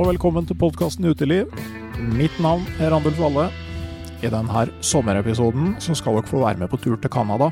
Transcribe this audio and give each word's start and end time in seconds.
Og 0.00 0.06
velkommen 0.08 0.46
til 0.48 0.56
podkasten 0.56 1.04
Uteliv. 1.10 1.50
Mitt 2.16 2.32
navn 2.40 2.62
er 2.80 2.88
Randulf 2.88 3.18
Valle. 3.20 3.50
I 4.24 4.30
denne 4.32 4.62
sommerepisoden 4.80 5.74
så 5.76 5.92
skal 5.98 6.16
dere 6.16 6.30
få 6.30 6.40
være 6.40 6.62
med 6.62 6.70
på 6.72 6.78
tur 6.80 6.96
til 6.96 7.12
Canada. 7.12 7.50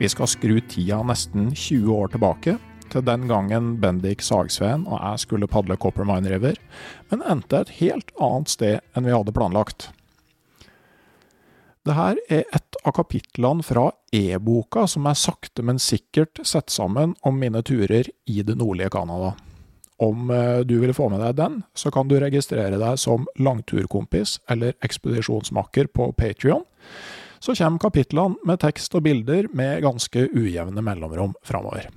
Vi 0.00 0.10
skal 0.10 0.26
skru 0.26 0.56
tida 0.66 0.98
nesten 1.06 1.52
20 1.52 1.94
år 1.94 2.10
tilbake, 2.10 2.56
til 2.90 3.06
den 3.06 3.28
gangen 3.30 3.76
Bendik 3.78 4.26
Sagsveen 4.26 4.88
og 4.88 4.98
jeg 4.98 5.22
skulle 5.22 5.46
padle 5.46 5.78
Coppermine 5.78 6.34
River, 6.34 6.58
men 7.12 7.22
endte 7.30 7.62
et 7.62 7.72
helt 7.78 8.10
annet 8.18 8.50
sted 8.50 8.82
enn 8.96 9.06
vi 9.06 9.14
hadde 9.14 9.36
planlagt. 9.36 9.92
Det 11.86 11.94
her 11.94 12.18
er 12.26 12.42
et 12.58 12.82
av 12.82 12.98
kapitlene 12.98 13.62
fra 13.62 13.92
e-boka 14.10 14.88
som 14.90 15.06
er 15.06 15.20
sakte, 15.20 15.62
men 15.62 15.78
sikkert 15.78 16.42
sett 16.42 16.74
sammen 16.74 17.14
om 17.22 17.38
mine 17.38 17.62
turer 17.62 18.10
i 18.26 18.42
det 18.42 18.58
nordlige 18.58 18.96
Canada. 18.98 19.36
Om 20.02 20.30
eh, 20.30 20.60
du 20.66 20.78
vil 20.82 20.94
få 20.94 21.08
med 21.12 21.22
deg 21.22 21.36
den, 21.38 21.60
så 21.74 21.92
kan 21.94 22.08
du 22.10 22.16
registrere 22.18 22.80
deg 22.80 22.98
som 22.98 23.28
langturkompis 23.38 24.40
eller 24.50 24.74
ekspedisjonsmakker 24.84 25.92
på 25.94 26.10
Patrion. 26.18 26.64
Så 27.38 27.54
kommer 27.54 27.82
kapitlene 27.82 28.40
med 28.46 28.62
tekst 28.62 28.94
og 28.96 29.04
bilder 29.04 29.50
med 29.52 29.82
ganske 29.84 30.28
ujevne 30.32 30.82
mellomrom 30.82 31.36
framover. 31.44 31.90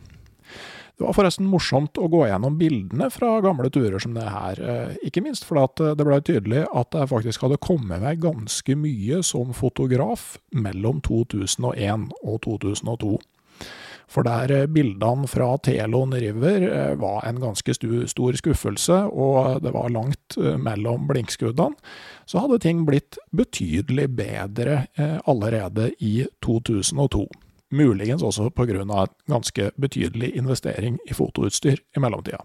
Det 0.98 1.06
var 1.06 1.14
forresten 1.14 1.46
morsomt 1.46 1.98
å 2.02 2.08
gå 2.10 2.24
gjennom 2.26 2.56
bildene 2.58 3.08
fra 3.14 3.36
gamle 3.46 3.70
turer 3.70 4.02
som 4.02 4.16
det 4.18 4.26
her, 4.34 4.62
eh, 4.62 4.96
ikke 5.06 5.22
minst 5.26 5.46
fordi 5.46 5.64
at 5.64 5.98
det 5.98 6.08
ble 6.08 6.20
tydelig 6.26 6.66
at 6.68 6.98
jeg 6.98 7.10
faktisk 7.14 7.46
hadde 7.46 7.62
kommet 7.62 8.02
meg 8.02 8.22
ganske 8.22 8.78
mye 8.78 9.22
som 9.26 9.54
fotograf 9.58 10.36
mellom 10.54 11.02
2001 11.06 12.10
og 12.24 12.42
2002. 12.46 13.18
For 14.08 14.24
der 14.24 14.52
eh, 14.56 14.68
bildene 14.72 15.28
fra 15.28 15.50
Telon 15.64 16.16
River 16.16 16.64
eh, 16.68 16.94
var 17.00 17.26
en 17.28 17.42
ganske 17.44 17.74
stor 17.76 18.38
skuffelse, 18.40 19.00
og 19.12 19.62
det 19.64 19.74
var 19.76 19.92
langt 19.92 20.38
eh, 20.40 20.56
mellom 20.58 21.10
blinkskuddene, 21.10 21.76
så 22.28 22.44
hadde 22.44 22.62
ting 22.64 22.86
blitt 22.88 23.20
betydelig 23.36 24.10
bedre 24.18 24.82
allerede 25.32 25.94
i 26.04 26.26
2002. 26.44 27.24
Muligens 27.72 28.24
også 28.24 28.50
pga. 28.50 28.82
en 28.82 28.92
ganske 29.28 29.72
betydelig 29.80 30.36
investering 30.36 31.00
i 31.08 31.14
fotoutstyr 31.14 31.80
i 31.96 32.00
mellomtida. 32.00 32.44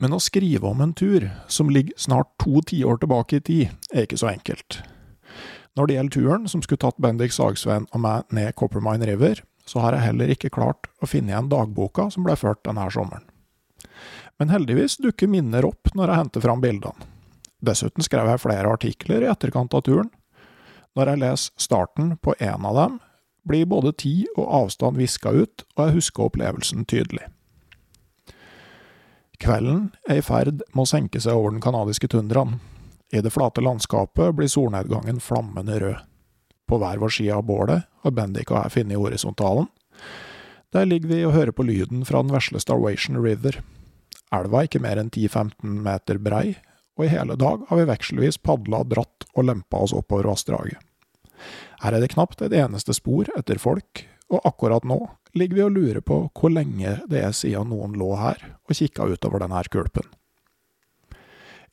Men 0.00 0.16
å 0.16 0.20
skrive 0.20 0.66
om 0.68 0.80
en 0.80 0.92
tur 0.92 1.28
som 1.48 1.68
ligger 1.68 1.92
snart 1.96 2.32
to 2.40 2.60
tiår 2.60 2.96
tilbake 3.00 3.36
i 3.36 3.40
tid, 3.44 3.68
er 3.92 4.08
ikke 4.08 4.20
så 4.20 4.32
enkelt. 4.32 4.80
Når 5.76 5.86
det 5.86 5.94
gjelder 5.94 6.16
turen 6.16 6.48
som 6.48 6.62
skulle 6.62 6.80
tatt 6.80 7.00
Bendik 7.02 7.32
Sagsveen 7.32 7.88
og 7.92 8.00
meg 8.00 8.32
ned 8.32 8.54
Coppermine 8.56 9.04
River, 9.08 9.40
så 9.68 9.80
har 9.80 9.96
jeg 9.96 10.08
heller 10.08 10.32
ikke 10.34 10.52
klart 10.52 10.88
å 11.02 11.08
finne 11.08 11.32
igjen 11.32 11.50
dagboka 11.52 12.10
som 12.12 12.26
ble 12.26 12.36
ført 12.36 12.62
denne 12.66 12.86
sommeren. 12.92 13.24
Men 14.38 14.50
heldigvis 14.50 14.98
dukker 15.02 15.30
minner 15.30 15.66
opp 15.68 15.92
når 15.94 16.10
jeg 16.10 16.22
henter 16.22 16.44
fram 16.44 16.62
bildene. 16.64 17.10
Dessuten 17.64 18.04
skrev 18.04 18.28
jeg 18.28 18.42
flere 18.42 18.72
artikler 18.76 19.24
i 19.24 19.30
etterkant 19.30 19.74
av 19.76 19.84
turen. 19.86 20.10
Når 20.94 21.10
jeg 21.10 21.22
leser 21.22 21.64
starten 21.64 22.16
på 22.22 22.34
en 22.38 22.66
av 22.68 22.76
dem, 22.76 22.98
blir 23.44 23.68
både 23.68 23.92
tid 24.00 24.26
og 24.36 24.50
avstand 24.64 24.98
viska 25.00 25.32
ut, 25.32 25.64
og 25.76 25.86
jeg 25.86 25.96
husker 25.98 26.26
opplevelsen 26.26 26.84
tydelig. 26.88 27.26
Kvelden 29.40 29.90
er 30.08 30.20
i 30.20 30.24
ferd 30.24 30.62
med 30.72 30.84
å 30.84 30.88
senke 30.88 31.20
seg 31.20 31.36
over 31.36 31.52
den 31.52 31.64
canadiske 31.64 32.08
tundraen. 32.08 32.58
I 33.12 33.20
det 33.24 33.32
flate 33.34 33.62
landskapet 33.64 34.32
blir 34.36 34.50
solnedgangen 34.50 35.20
flammende 35.22 35.78
rød. 35.82 35.98
På 36.68 36.78
hver 36.80 37.00
vår 37.02 37.12
side 37.16 37.34
av 37.36 37.44
bålet 37.48 37.84
har 38.04 38.14
Bendik 38.16 38.52
og 38.52 38.62
jeg 38.62 38.74
funnet 38.78 39.00
horisontalen. 39.00 39.68
Der 40.74 40.88
ligger 40.88 41.12
vi 41.12 41.24
og 41.26 41.34
hører 41.36 41.54
på 41.54 41.66
lyden 41.66 42.04
fra 42.08 42.22
den 42.24 42.32
vesle 42.34 42.60
Starvation 42.62 43.20
River. 43.22 43.60
Elva 44.34 44.62
er 44.62 44.68
ikke 44.68 44.82
mer 44.82 44.98
enn 44.98 45.12
10-15 45.12 45.76
meter 45.84 46.18
brei, 46.18 46.56
og 46.98 47.06
i 47.06 47.12
hele 47.12 47.36
dag 47.38 47.62
har 47.68 47.78
vi 47.78 47.86
vekselvis 47.90 48.40
padla, 48.42 48.82
dratt 48.88 49.28
og 49.34 49.46
lempa 49.46 49.84
oss 49.84 49.94
oppover 49.94 50.30
vassdraget. 50.32 50.80
Her 51.82 51.94
er 51.94 52.02
det 52.02 52.14
knapt 52.14 52.42
et 52.42 52.54
eneste 52.56 52.94
spor 52.96 53.28
etter 53.38 53.60
folk, 53.62 54.04
og 54.32 54.42
akkurat 54.48 54.86
nå 54.88 54.98
ligger 55.36 55.58
vi 55.58 55.64
og 55.66 55.74
lurer 55.74 56.04
på 56.06 56.18
hvor 56.32 56.52
lenge 56.54 56.96
det 57.10 57.22
er 57.22 57.34
siden 57.36 57.70
noen 57.70 57.96
lå 57.98 58.14
her 58.18 58.40
og 58.64 58.76
kikka 58.78 59.06
utover 59.10 59.42
denne 59.42 59.62
kulpen. 59.70 60.06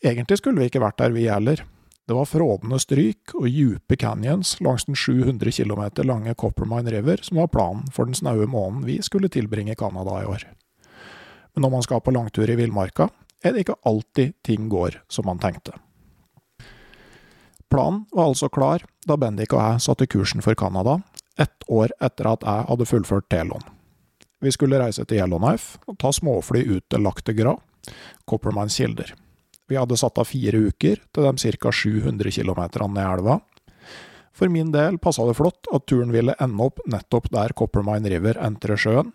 Egentlig 0.01 0.39
skulle 0.41 0.61
vi 0.61 0.71
ikke 0.71 0.81
vært 0.81 0.97
der, 0.97 1.13
vi 1.13 1.29
heller. 1.29 1.61
Det 2.07 2.15
var 2.17 2.25
frådende 2.25 2.79
stryk 2.81 3.35
og 3.37 3.47
djupe 3.47 3.95
canyons 3.95 4.55
langs 4.61 4.85
den 4.85 4.97
700 4.97 5.51
km 5.51 5.83
lange 6.07 6.33
Coppermine 6.33 6.91
River 6.91 7.21
som 7.21 7.37
var 7.37 7.47
planen 7.47 7.85
for 7.93 8.09
den 8.09 8.17
snaue 8.17 8.47
måneden 8.49 8.85
vi 8.85 8.97
skulle 9.01 9.29
tilbringe 9.29 9.71
i 9.71 9.79
Canada 9.79 10.21
i 10.21 10.25
år. 10.25 10.47
Men 11.53 11.61
når 11.61 11.69
man 11.69 11.83
skal 11.83 12.01
på 12.01 12.11
langtur 12.11 12.49
i 12.49 12.55
villmarka, 12.55 13.09
er 13.43 13.53
det 13.53 13.65
ikke 13.65 13.79
alltid 13.85 14.33
ting 14.43 14.69
går 14.69 15.01
som 15.09 15.25
man 15.25 15.39
tenkte. 15.39 15.73
Planen 17.71 18.05
var 18.11 18.27
altså 18.27 18.49
klar 18.49 18.83
da 19.07 19.15
Bendik 19.17 19.53
og 19.53 19.61
jeg 19.61 19.85
satte 19.85 20.07
kursen 20.07 20.43
for 20.43 20.57
Canada, 20.59 20.99
ett 21.39 21.63
år 21.69 21.93
etter 22.01 22.27
at 22.33 22.43
jeg 22.43 22.67
hadde 22.67 22.89
fullført 22.89 23.29
Telon. 23.31 23.63
Vi 24.41 24.51
skulle 24.51 24.79
reise 24.81 25.05
til 25.05 25.21
Yellowknife 25.21 25.79
og 25.87 25.99
ta 26.01 26.11
småfly 26.11 26.65
ut 26.65 26.85
til 26.89 27.05
Lac 27.05 27.21
de 27.23 27.35
Gras, 27.37 27.61
Coppermines 28.27 28.77
kilder. 28.77 29.13
Vi 29.71 29.79
hadde 29.79 29.95
satt 29.95 30.19
av 30.19 30.27
fire 30.27 30.59
uker 30.67 30.99
til 31.15 31.23
de 31.23 31.51
ca. 31.55 31.71
700 31.71 32.33
km 32.35 32.59
ned 32.91 33.05
elva. 33.05 33.39
For 34.35 34.51
min 34.51 34.73
del 34.73 34.97
passa 34.99 35.23
det 35.27 35.37
flott 35.37 35.69
at 35.71 35.85
turen 35.87 36.11
ville 36.11 36.35
ende 36.43 36.65
opp 36.65 36.81
nettopp 36.91 37.29
der 37.31 37.53
Coppermine 37.55 38.11
River 38.11 38.39
entrer 38.43 38.79
sjøen, 38.79 39.13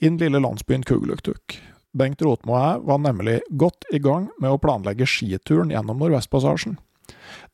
i 0.00 0.08
den 0.08 0.16
lille 0.20 0.40
landsbyen 0.40 0.84
Kugluktuk. 0.84 1.58
Bengt 1.96 2.24
Rotmo 2.24 2.56
og 2.56 2.62
jeg 2.62 2.80
var 2.88 3.02
nemlig 3.04 3.36
godt 3.56 3.84
i 3.92 4.00
gang 4.00 4.30
med 4.40 4.52
å 4.52 4.60
planlegge 4.60 5.08
skituren 5.08 5.72
gjennom 5.72 6.00
Nordvestpassasjen. 6.00 6.78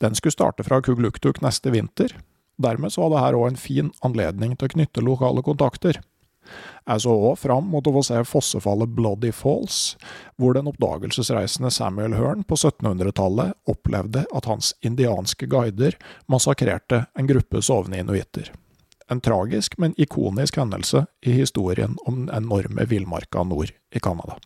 Den 0.03 0.15
skulle 0.15 0.35
starte 0.35 0.63
fra 0.67 0.79
Kugluktuk 0.83 1.41
neste 1.43 1.71
vinter. 1.75 2.15
Dermed 2.59 2.91
så 2.93 3.03
var 3.03 3.13
det 3.13 3.23
her 3.23 3.39
òg 3.39 3.51
en 3.51 3.59
fin 3.59 3.91
anledning 4.03 4.55
til 4.55 4.69
å 4.69 4.75
knytte 4.75 5.03
lokale 5.03 5.43
kontakter. 5.43 5.99
Jeg 6.83 7.03
så 7.05 7.13
òg 7.13 7.37
fram 7.39 7.69
mot 7.71 7.87
å 7.87 7.93
få 7.95 8.03
se 8.07 8.19
fossefallet 8.27 8.91
Bloody 8.95 9.31
Falls, 9.35 9.95
hvor 10.37 10.57
den 10.57 10.67
oppdagelsesreisende 10.71 11.71
Samuel 11.71 12.17
Hearn 12.19 12.43
på 12.47 12.57
1700-tallet 12.59 13.55
opplevde 13.71 14.25
at 14.35 14.49
hans 14.49 14.73
indianske 14.83 15.47
guider 15.51 15.97
massakrerte 16.31 17.05
en 17.15 17.29
gruppe 17.29 17.63
sovende 17.63 18.03
inuitter. 18.03 18.51
En 19.11 19.21
tragisk, 19.21 19.77
men 19.77 19.95
ikonisk 19.99 20.57
hendelse 20.57 21.05
i 21.21 21.35
historien 21.35 21.97
om 22.07 22.23
den 22.23 22.33
enorme 22.35 22.87
villmarka 22.89 23.43
nord 23.47 23.71
i 23.91 23.99
Canada. 23.99 24.39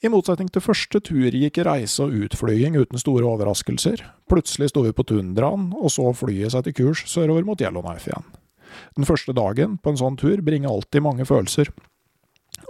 I 0.00 0.08
motsetning 0.08 0.48
til 0.48 0.64
første 0.64 0.96
tur 1.04 1.34
gikk 1.36 1.58
reise 1.66 2.00
og 2.06 2.14
utflyging 2.24 2.78
uten 2.80 3.00
store 3.00 3.26
overraskelser. 3.28 4.00
Plutselig 4.32 4.70
sto 4.72 4.86
vi 4.86 4.94
på 4.96 5.04
tundraen, 5.04 5.74
og 5.76 5.92
så 5.92 6.06
flyet 6.16 6.54
seg 6.54 6.64
til 6.64 6.76
kurs 6.78 7.04
sørover 7.10 7.44
mot 7.44 7.60
Yellowknife 7.60 8.08
igjen. 8.08 8.24
Den 8.98 9.08
første 9.08 9.34
dagen 9.36 9.78
på 9.78 9.92
en 9.92 10.00
sånn 10.00 10.18
tur 10.20 10.42
bringer 10.44 10.72
alltid 10.72 11.04
mange 11.06 11.26
følelser. 11.28 11.72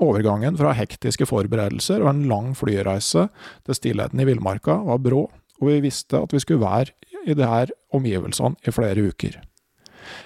Overgangen 0.01 0.57
fra 0.57 0.73
hektiske 0.77 1.27
forberedelser 1.29 2.05
og 2.05 2.13
en 2.13 2.25
lang 2.31 2.55
flyreise 2.57 3.27
til 3.67 3.77
stillheten 3.77 4.23
i 4.23 4.29
villmarka 4.29 4.79
var 4.87 5.03
brå, 5.05 5.27
og 5.61 5.69
vi 5.69 5.81
visste 5.85 6.23
at 6.23 6.33
vi 6.33 6.41
skulle 6.41 6.65
være 6.65 6.95
i 7.29 7.37
her 7.37 7.73
omgivelsene 7.93 8.57
i 8.65 8.73
flere 8.73 9.11
uker. 9.13 9.41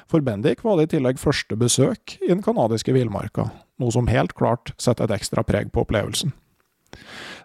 For 0.06 0.22
Bendik 0.22 0.62
var 0.64 0.78
det 0.78 0.88
i 0.88 0.92
tillegg 0.94 1.18
første 1.18 1.56
besøk 1.58 2.16
i 2.22 2.30
den 2.30 2.42
canadiske 2.44 2.94
villmarka, 2.94 3.48
noe 3.82 3.94
som 3.94 4.08
helt 4.08 4.36
klart 4.38 4.72
setter 4.78 5.08
et 5.08 5.18
ekstra 5.18 5.42
preg 5.42 5.72
på 5.74 5.82
opplevelsen. 5.82 6.32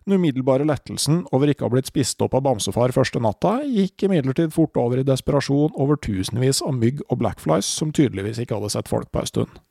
Den 0.05 0.17
umiddelbare 0.19 0.67
lettelsen 0.67 1.23
over 1.35 1.51
ikke 1.51 1.65
å 1.65 1.69
ha 1.69 1.75
blitt 1.75 1.91
spist 1.91 2.21
opp 2.25 2.37
av 2.37 2.45
bamsefar 2.47 2.93
første 2.95 3.21
natta, 3.23 3.59
gikk 3.65 4.07
imidlertid 4.07 4.53
fort 4.55 4.77
over 4.79 5.01
i 5.01 5.07
desperasjon 5.07 5.75
over 5.79 5.99
tusenvis 6.01 6.63
av 6.65 6.77
mygg 6.77 7.03
og 7.09 7.19
blackflies 7.21 7.69
som 7.79 7.93
tydeligvis 7.95 8.41
ikke 8.43 8.57
hadde 8.57 8.73
sett 8.73 8.91
folk 8.91 9.11
på 9.11 9.23
en 9.23 9.29
stund. 9.29 9.61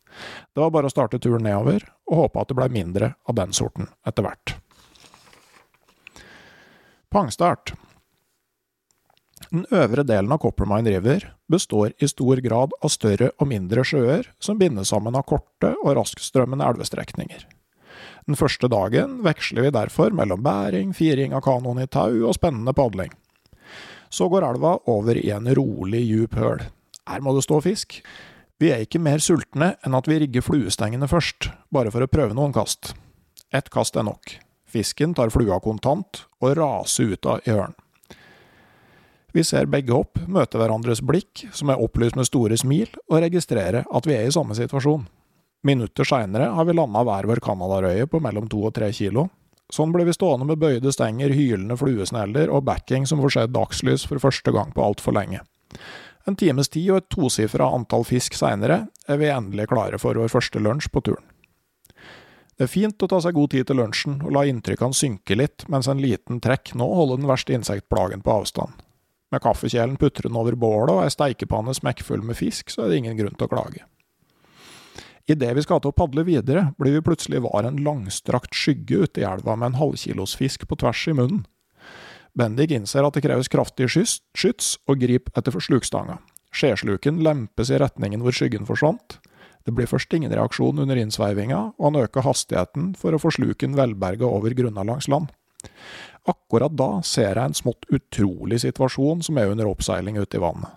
Det 0.54 0.62
var 0.62 0.72
bare 0.74 0.88
å 0.88 0.92
starte 0.92 1.20
turen 1.22 1.44
nedover, 1.46 1.84
og 2.08 2.24
håpe 2.24 2.42
at 2.42 2.50
det 2.50 2.56
blei 2.58 2.70
mindre 2.72 3.12
av 3.28 3.36
den 3.38 3.52
sorten 3.56 3.90
etter 4.08 4.26
hvert. 4.26 4.56
Pangstart 7.08 7.72
Den 9.48 9.64
øvre 9.72 10.04
delen 10.04 10.32
av 10.34 10.42
Coppermine 10.42 10.90
River 10.92 11.30
består 11.48 11.94
i 11.98 12.08
stor 12.10 12.42
grad 12.44 12.74
av 12.84 12.92
større 12.92 13.30
og 13.38 13.48
mindre 13.48 13.84
sjøer 13.86 14.28
som 14.44 14.58
bindes 14.60 14.92
sammen 14.92 15.16
av 15.16 15.24
korte 15.30 15.72
og 15.78 15.94
raskstrømmende 15.96 16.66
elvestrekninger. 16.68 17.46
Den 18.28 18.36
første 18.36 18.68
dagen 18.68 19.22
veksler 19.24 19.64
vi 19.64 19.72
derfor 19.72 20.12
mellom 20.12 20.42
bæring, 20.44 20.92
firing 20.92 21.32
av 21.32 21.46
kanoen 21.46 21.80
i 21.80 21.88
tau 21.88 22.26
og 22.28 22.34
spennende 22.36 22.74
padling. 22.76 23.14
Så 24.12 24.28
går 24.28 24.44
elva 24.44 24.74
over 24.92 25.16
i 25.16 25.30
en 25.32 25.48
rolig, 25.56 26.02
djup 26.04 26.36
høl. 26.36 26.60
Her 27.08 27.24
må 27.24 27.32
det 27.32 27.46
stå 27.46 27.62
fisk. 27.64 28.02
Vi 28.60 28.68
er 28.74 28.84
ikke 28.84 29.00
mer 29.00 29.22
sultne 29.24 29.72
enn 29.86 29.96
at 29.96 30.08
vi 30.10 30.20
rigger 30.20 30.44
fluestengene 30.44 31.08
først, 31.08 31.48
bare 31.72 31.92
for 31.94 32.04
å 32.04 32.10
prøve 32.10 32.36
noen 32.36 32.52
kast. 32.52 32.92
Ett 33.48 33.72
kast 33.72 33.96
er 33.96 34.04
nok. 34.04 34.36
Fisken 34.68 35.14
tar 35.16 35.32
flua 35.32 35.56
kontant 35.64 36.26
og 36.42 36.56
raser 36.58 37.14
ut 37.14 37.32
av 37.32 37.46
i 37.48 37.54
hølen. 37.54 37.76
Vi 39.32 39.44
ser 39.44 39.68
begge 39.72 39.94
opp, 39.96 40.20
møter 40.28 40.60
hverandres 40.60 41.00
blikk, 41.04 41.46
som 41.52 41.72
er 41.72 41.80
opplyst 41.80 42.16
med 42.16 42.28
store 42.28 42.56
smil, 42.60 42.92
og 43.08 43.22
registrerer 43.24 43.88
at 43.88 44.08
vi 44.08 44.16
er 44.16 44.28
i 44.28 44.34
samme 44.34 44.56
situasjon. 44.56 45.06
Minutter 45.66 46.06
seinere 46.06 46.52
har 46.54 46.64
vi 46.64 46.76
landa 46.76 47.02
hver 47.02 47.26
vår 47.26 47.40
canadarøye 47.42 48.06
på 48.06 48.20
mellom 48.22 48.46
to 48.50 48.62
og 48.68 48.76
tre 48.76 48.92
kilo. 48.94 49.26
Sånn 49.74 49.90
blir 49.92 50.06
vi 50.08 50.14
stående 50.16 50.46
med 50.48 50.60
bøyde 50.62 50.92
stenger, 50.94 51.34
hylende 51.34 51.76
fluesneller 51.76 52.48
og 52.48 52.64
backing 52.64 53.04
som 53.06 53.20
får 53.20 53.34
se 53.34 53.46
dagslys 53.52 54.06
for 54.08 54.22
første 54.22 54.54
gang 54.54 54.70
på 54.72 54.84
altfor 54.84 55.16
lenge. 55.18 55.42
En 56.28 56.36
times 56.36 56.70
tid 56.72 56.90
og 56.92 57.02
et 57.02 57.10
tosifra 57.12 57.68
antall 57.74 58.06
fisk 58.06 58.36
seinere 58.38 58.86
er 59.08 59.20
vi 59.20 59.32
endelig 59.32 59.68
klare 59.72 60.00
for 60.00 60.16
vår 60.16 60.30
første 60.32 60.62
lunsj 60.62 60.88
på 60.94 61.02
turen. 61.10 61.26
Det 62.58 62.66
er 62.66 62.72
fint 62.72 63.04
å 63.04 63.06
ta 63.10 63.20
seg 63.22 63.36
god 63.36 63.52
tid 63.54 63.68
til 63.68 63.78
lunsjen 63.78 64.16
og 64.24 64.32
la 64.34 64.42
inntrykkene 64.48 64.96
synke 64.96 65.36
litt, 65.38 65.66
mens 65.70 65.86
en 65.86 66.00
liten 66.02 66.40
trekk 66.42 66.72
nå 66.78 66.88
holder 67.00 67.20
den 67.20 67.30
verste 67.30 67.54
insektplagen 67.54 68.24
på 68.24 68.34
avstand. 68.34 68.72
Med 69.30 69.44
kaffekjelen 69.44 69.98
putrende 70.00 70.40
over 70.40 70.56
bålet 70.58 70.96
og 70.96 71.04
ei 71.04 71.12
steikepanne 71.12 71.76
smekkfull 71.76 72.24
med 72.24 72.38
fisk, 72.38 72.72
så 72.72 72.84
er 72.84 72.90
det 72.90 73.02
ingen 73.02 73.20
grunn 73.20 73.36
til 73.36 73.46
å 73.46 73.52
klage. 73.52 73.84
Idet 75.28 75.52
vi 75.58 75.62
skal 75.64 75.82
til 75.84 75.92
å 75.92 75.96
padle 75.96 76.24
videre, 76.24 76.70
blir 76.80 76.94
vi 76.96 77.04
plutselig 77.04 77.42
var 77.44 77.66
en 77.68 77.82
langstrakt 77.84 78.56
skygge 78.56 79.04
ute 79.04 79.20
i 79.20 79.26
elva 79.28 79.58
med 79.58 79.74
en 79.74 79.80
halvkilosfisk 79.82 80.64
på 80.70 80.78
tvers 80.80 81.02
i 81.10 81.16
munnen. 81.18 81.42
Bendik 82.38 82.72
innser 82.72 83.04
at 83.04 83.16
det 83.16 83.24
kreves 83.26 83.50
kraftig 83.52 83.90
skyts, 83.92 84.76
og 84.88 85.02
griper 85.02 85.34
etter 85.36 85.52
slukstanga. 85.60 86.16
Skjesluken 86.54 87.20
lempes 87.24 87.68
i 87.68 87.80
retningen 87.80 88.24
hvor 88.24 88.32
skyggen 88.32 88.64
forsvant. 88.68 89.18
Det 89.68 89.74
blir 89.76 89.90
først 89.90 90.14
ingen 90.16 90.32
reaksjon 90.32 90.80
under 90.80 90.96
innsveivinga, 90.96 91.60
og 91.76 91.90
han 91.90 92.00
øker 92.06 92.24
hastigheten 92.24 92.94
for 92.96 93.12
å 93.12 93.20
få 93.20 93.34
sluken 93.36 93.76
velberga 93.76 94.24
over 94.24 94.56
grunna 94.56 94.86
langs 94.86 95.10
land. 95.12 95.28
Akkurat 96.28 96.72
da 96.72 97.02
ser 97.04 97.34
jeg 97.34 97.44
en 97.50 97.56
smått 97.56 97.84
utrolig 97.92 98.62
situasjon 98.64 99.20
som 99.26 99.36
er 99.40 99.52
under 99.52 99.68
oppseiling 99.68 100.16
ute 100.16 100.38
i 100.38 100.42
vannet. 100.42 100.72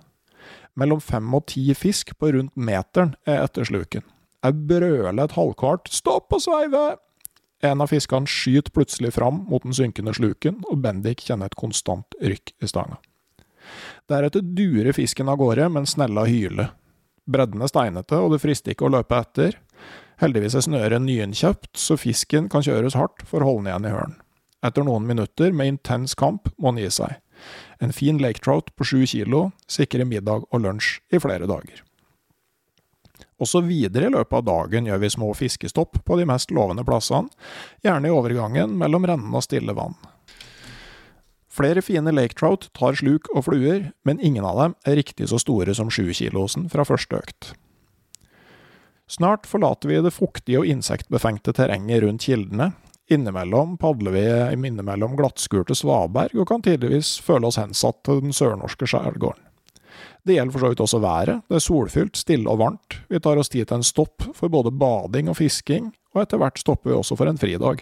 Mellom 0.75 0.99
fem 1.03 1.27
og 1.35 1.47
ti 1.51 1.69
fisk 1.75 2.17
på 2.19 2.33
rundt 2.35 2.55
meteren 2.55 3.15
er 3.23 3.45
etter 3.45 3.67
sluken. 3.67 4.03
Jeg 4.41 4.57
brøler 4.67 5.13
et 5.21 5.37
halvkvart 5.37 5.89
'stopp 5.93 6.33
å 6.33 6.39
sveive'! 6.41 6.97
En 7.61 7.81
av 7.81 7.91
fiskene 7.91 8.25
skyter 8.25 8.73
plutselig 8.73 9.13
fram 9.13 9.43
mot 9.49 9.61
den 9.61 9.75
synkende 9.77 10.15
sluken, 10.17 10.63
og 10.65 10.81
Bendik 10.81 11.21
kjenner 11.21 11.45
et 11.45 11.57
konstant 11.59 12.17
rykk 12.17 12.55
i 12.57 12.69
stanga. 12.69 12.97
Deretter 14.09 14.41
durer 14.41 14.95
fisken 14.97 15.29
av 15.29 15.37
gårde, 15.37 15.67
men 15.69 15.85
snella 15.85 16.25
hyler. 16.25 16.71
Bredden 17.29 17.61
er 17.61 17.69
steinete, 17.69 18.17
og 18.17 18.33
det 18.33 18.41
frister 18.41 18.73
ikke 18.73 18.87
å 18.89 18.95
løpe 18.95 19.19
etter. 19.21 19.59
Heldigvis 20.21 20.57
er 20.57 20.65
snøret 20.65 21.05
nyinnkjøpt, 21.05 21.75
så 21.77 21.99
fisken 22.01 22.49
kan 22.49 22.65
kjøres 22.65 22.97
hardt 22.97 23.21
for 23.29 23.41
å 23.41 23.51
holde 23.51 23.67
den 23.67 23.71
igjen 23.71 23.87
i 23.91 23.93
hølen. 23.93 24.17
Etter 24.65 24.85
noen 24.85 25.05
minutter 25.05 25.53
med 25.53 25.75
intens 25.75 26.17
kamp 26.17 26.49
må 26.57 26.73
han 26.73 26.81
gi 26.81 26.89
seg. 26.89 27.21
En 27.81 27.93
fin 27.93 28.17
lake 28.21 28.41
trout 28.41 28.73
på 28.77 28.85
sju 28.85 29.05
kilo 29.09 29.51
sikrer 29.69 30.05
middag 30.05 30.49
og 30.49 30.65
lunsj 30.65 30.99
i 31.13 31.21
flere 31.21 31.49
dager. 31.49 31.85
Også 33.41 33.63
videre 33.65 34.07
i 34.07 34.13
løpet 34.13 34.37
av 34.37 34.45
dagen 34.45 34.87
gjør 34.87 35.01
vi 35.01 35.09
små 35.09 35.31
fiskestopp 35.37 36.03
på 36.05 36.17
de 36.19 36.27
mest 36.29 36.53
lovende 36.53 36.85
plassene, 36.85 37.31
gjerne 37.81 38.09
i 38.09 38.13
overgangen 38.13 38.75
mellom 38.77 39.07
rennende 39.09 39.41
og 39.41 39.45
stille 39.47 39.73
vann. 39.77 39.97
Flere 41.51 41.81
fine 41.83 42.13
lake 42.13 42.37
trout 42.39 42.69
tar 42.77 42.95
sluk 42.95 43.27
og 43.33 43.43
fluer, 43.49 43.89
men 44.07 44.21
ingen 44.23 44.45
av 44.47 44.61
dem 44.61 44.77
er 44.87 45.01
riktig 45.01 45.27
så 45.27 45.41
store 45.41 45.73
som 45.75 45.89
sjukilosen 45.91 46.69
fra 46.71 46.85
første 46.87 47.17
økt. 47.17 47.51
Snart 49.11 49.49
forlater 49.49 49.91
vi 49.91 49.99
det 50.05 50.13
fuktige 50.15 50.61
og 50.61 50.69
insektbefengte 50.71 51.51
terrenget 51.57 52.05
rundt 52.05 52.23
kildene. 52.23 52.69
Innimellom 53.11 53.75
padler 53.81 54.15
vi 54.15 54.23
innimellom 54.69 55.17
glattskurte 55.19 55.75
svaberg 55.75 56.37
og 56.39 56.47
kan 56.47 56.63
tidligvis 56.63 57.17
føle 57.25 57.49
oss 57.49 57.59
hensatt 57.59 57.99
til 58.07 58.21
den 58.23 58.31
sørnorske 58.31 58.87
skjærgården. 58.87 59.50
Det 60.21 60.35
gjelder 60.35 60.53
for 60.53 60.61
så 60.61 60.69
vidt 60.69 60.83
også 60.83 60.99
været. 61.01 61.41
Det 61.49 61.57
er 61.57 61.63
solfylt, 61.65 62.19
stille 62.19 62.49
og 62.49 62.59
varmt. 62.61 62.99
Vi 63.09 63.19
tar 63.19 63.39
oss 63.41 63.49
tid 63.49 63.65
til 63.65 63.79
en 63.79 63.85
stopp 63.85 64.27
for 64.37 64.53
både 64.53 64.73
bading 64.73 65.31
og 65.31 65.39
fisking, 65.39 65.89
og 66.13 66.23
etter 66.23 66.41
hvert 66.41 66.61
stopper 66.61 66.91
vi 66.91 66.97
også 66.97 67.17
for 67.17 67.29
en 67.31 67.41
fridag. 67.41 67.81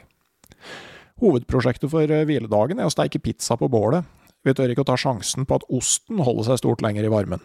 Hovedprosjektet 1.20 1.92
for 1.92 2.08
eh, 2.08 2.26
hviledagen 2.28 2.80
er 2.80 2.88
å 2.88 2.94
steike 2.94 3.20
pizza 3.20 3.58
på 3.60 3.68
bålet. 3.72 4.08
Vi 4.48 4.56
tør 4.56 4.72
ikke 4.72 4.86
å 4.86 4.88
ta 4.88 4.96
sjansen 5.00 5.44
på 5.48 5.60
at 5.60 5.68
osten 5.68 6.22
holder 6.24 6.48
seg 6.48 6.62
stort 6.62 6.84
lenger 6.86 7.04
i 7.04 7.12
varmen. 7.12 7.44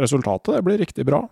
Resultatet 0.00 0.64
blir 0.64 0.80
riktig 0.80 1.04
bra. 1.04 1.26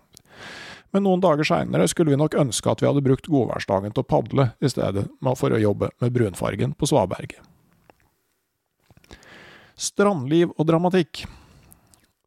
Men 0.93 1.05
noen 1.05 1.21
dager 1.21 1.45
seinere 1.45 1.87
skulle 1.89 2.13
vi 2.13 2.19
nok 2.19 2.37
ønske 2.37 2.69
at 2.69 2.81
vi 2.81 2.89
hadde 2.89 3.05
brukt 3.05 3.29
godværsdagen 3.29 3.93
til 3.93 4.05
å 4.05 4.09
padle 4.09 4.51
i 4.61 4.69
stedet 4.69 5.05
for 5.37 5.53
å 5.53 5.61
jobbe 5.61 5.91
med 6.01 6.13
brunfargen 6.13 6.73
på 6.77 6.89
svaberget. 6.89 7.41
Strandliv 9.79 10.51
og 10.57 10.65
dramatikk. 10.67 11.23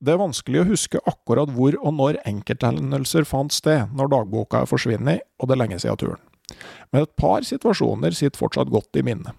Det 0.02 0.16
er 0.16 0.18
vanskelig 0.18 0.62
å 0.62 0.66
huske 0.72 1.00
akkurat 1.06 1.50
hvor 1.54 1.76
og 1.78 1.94
når 1.94 2.18
enkelthendelser 2.26 3.26
fant 3.28 3.54
sted 3.54 3.92
når 3.94 4.10
dagboka 4.10 4.64
er 4.64 4.70
forsvunnet 4.70 5.22
og 5.38 5.46
det 5.46 5.54
er 5.54 5.60
lenge 5.60 5.78
siden 5.78 6.00
turen. 6.00 6.22
Men 6.90 7.06
et 7.06 7.14
par 7.16 7.46
situasjoner 7.46 8.14
sitter 8.16 8.40
fortsatt 8.40 8.72
godt 8.72 8.98
i 8.98 9.04
minnet. 9.06 9.36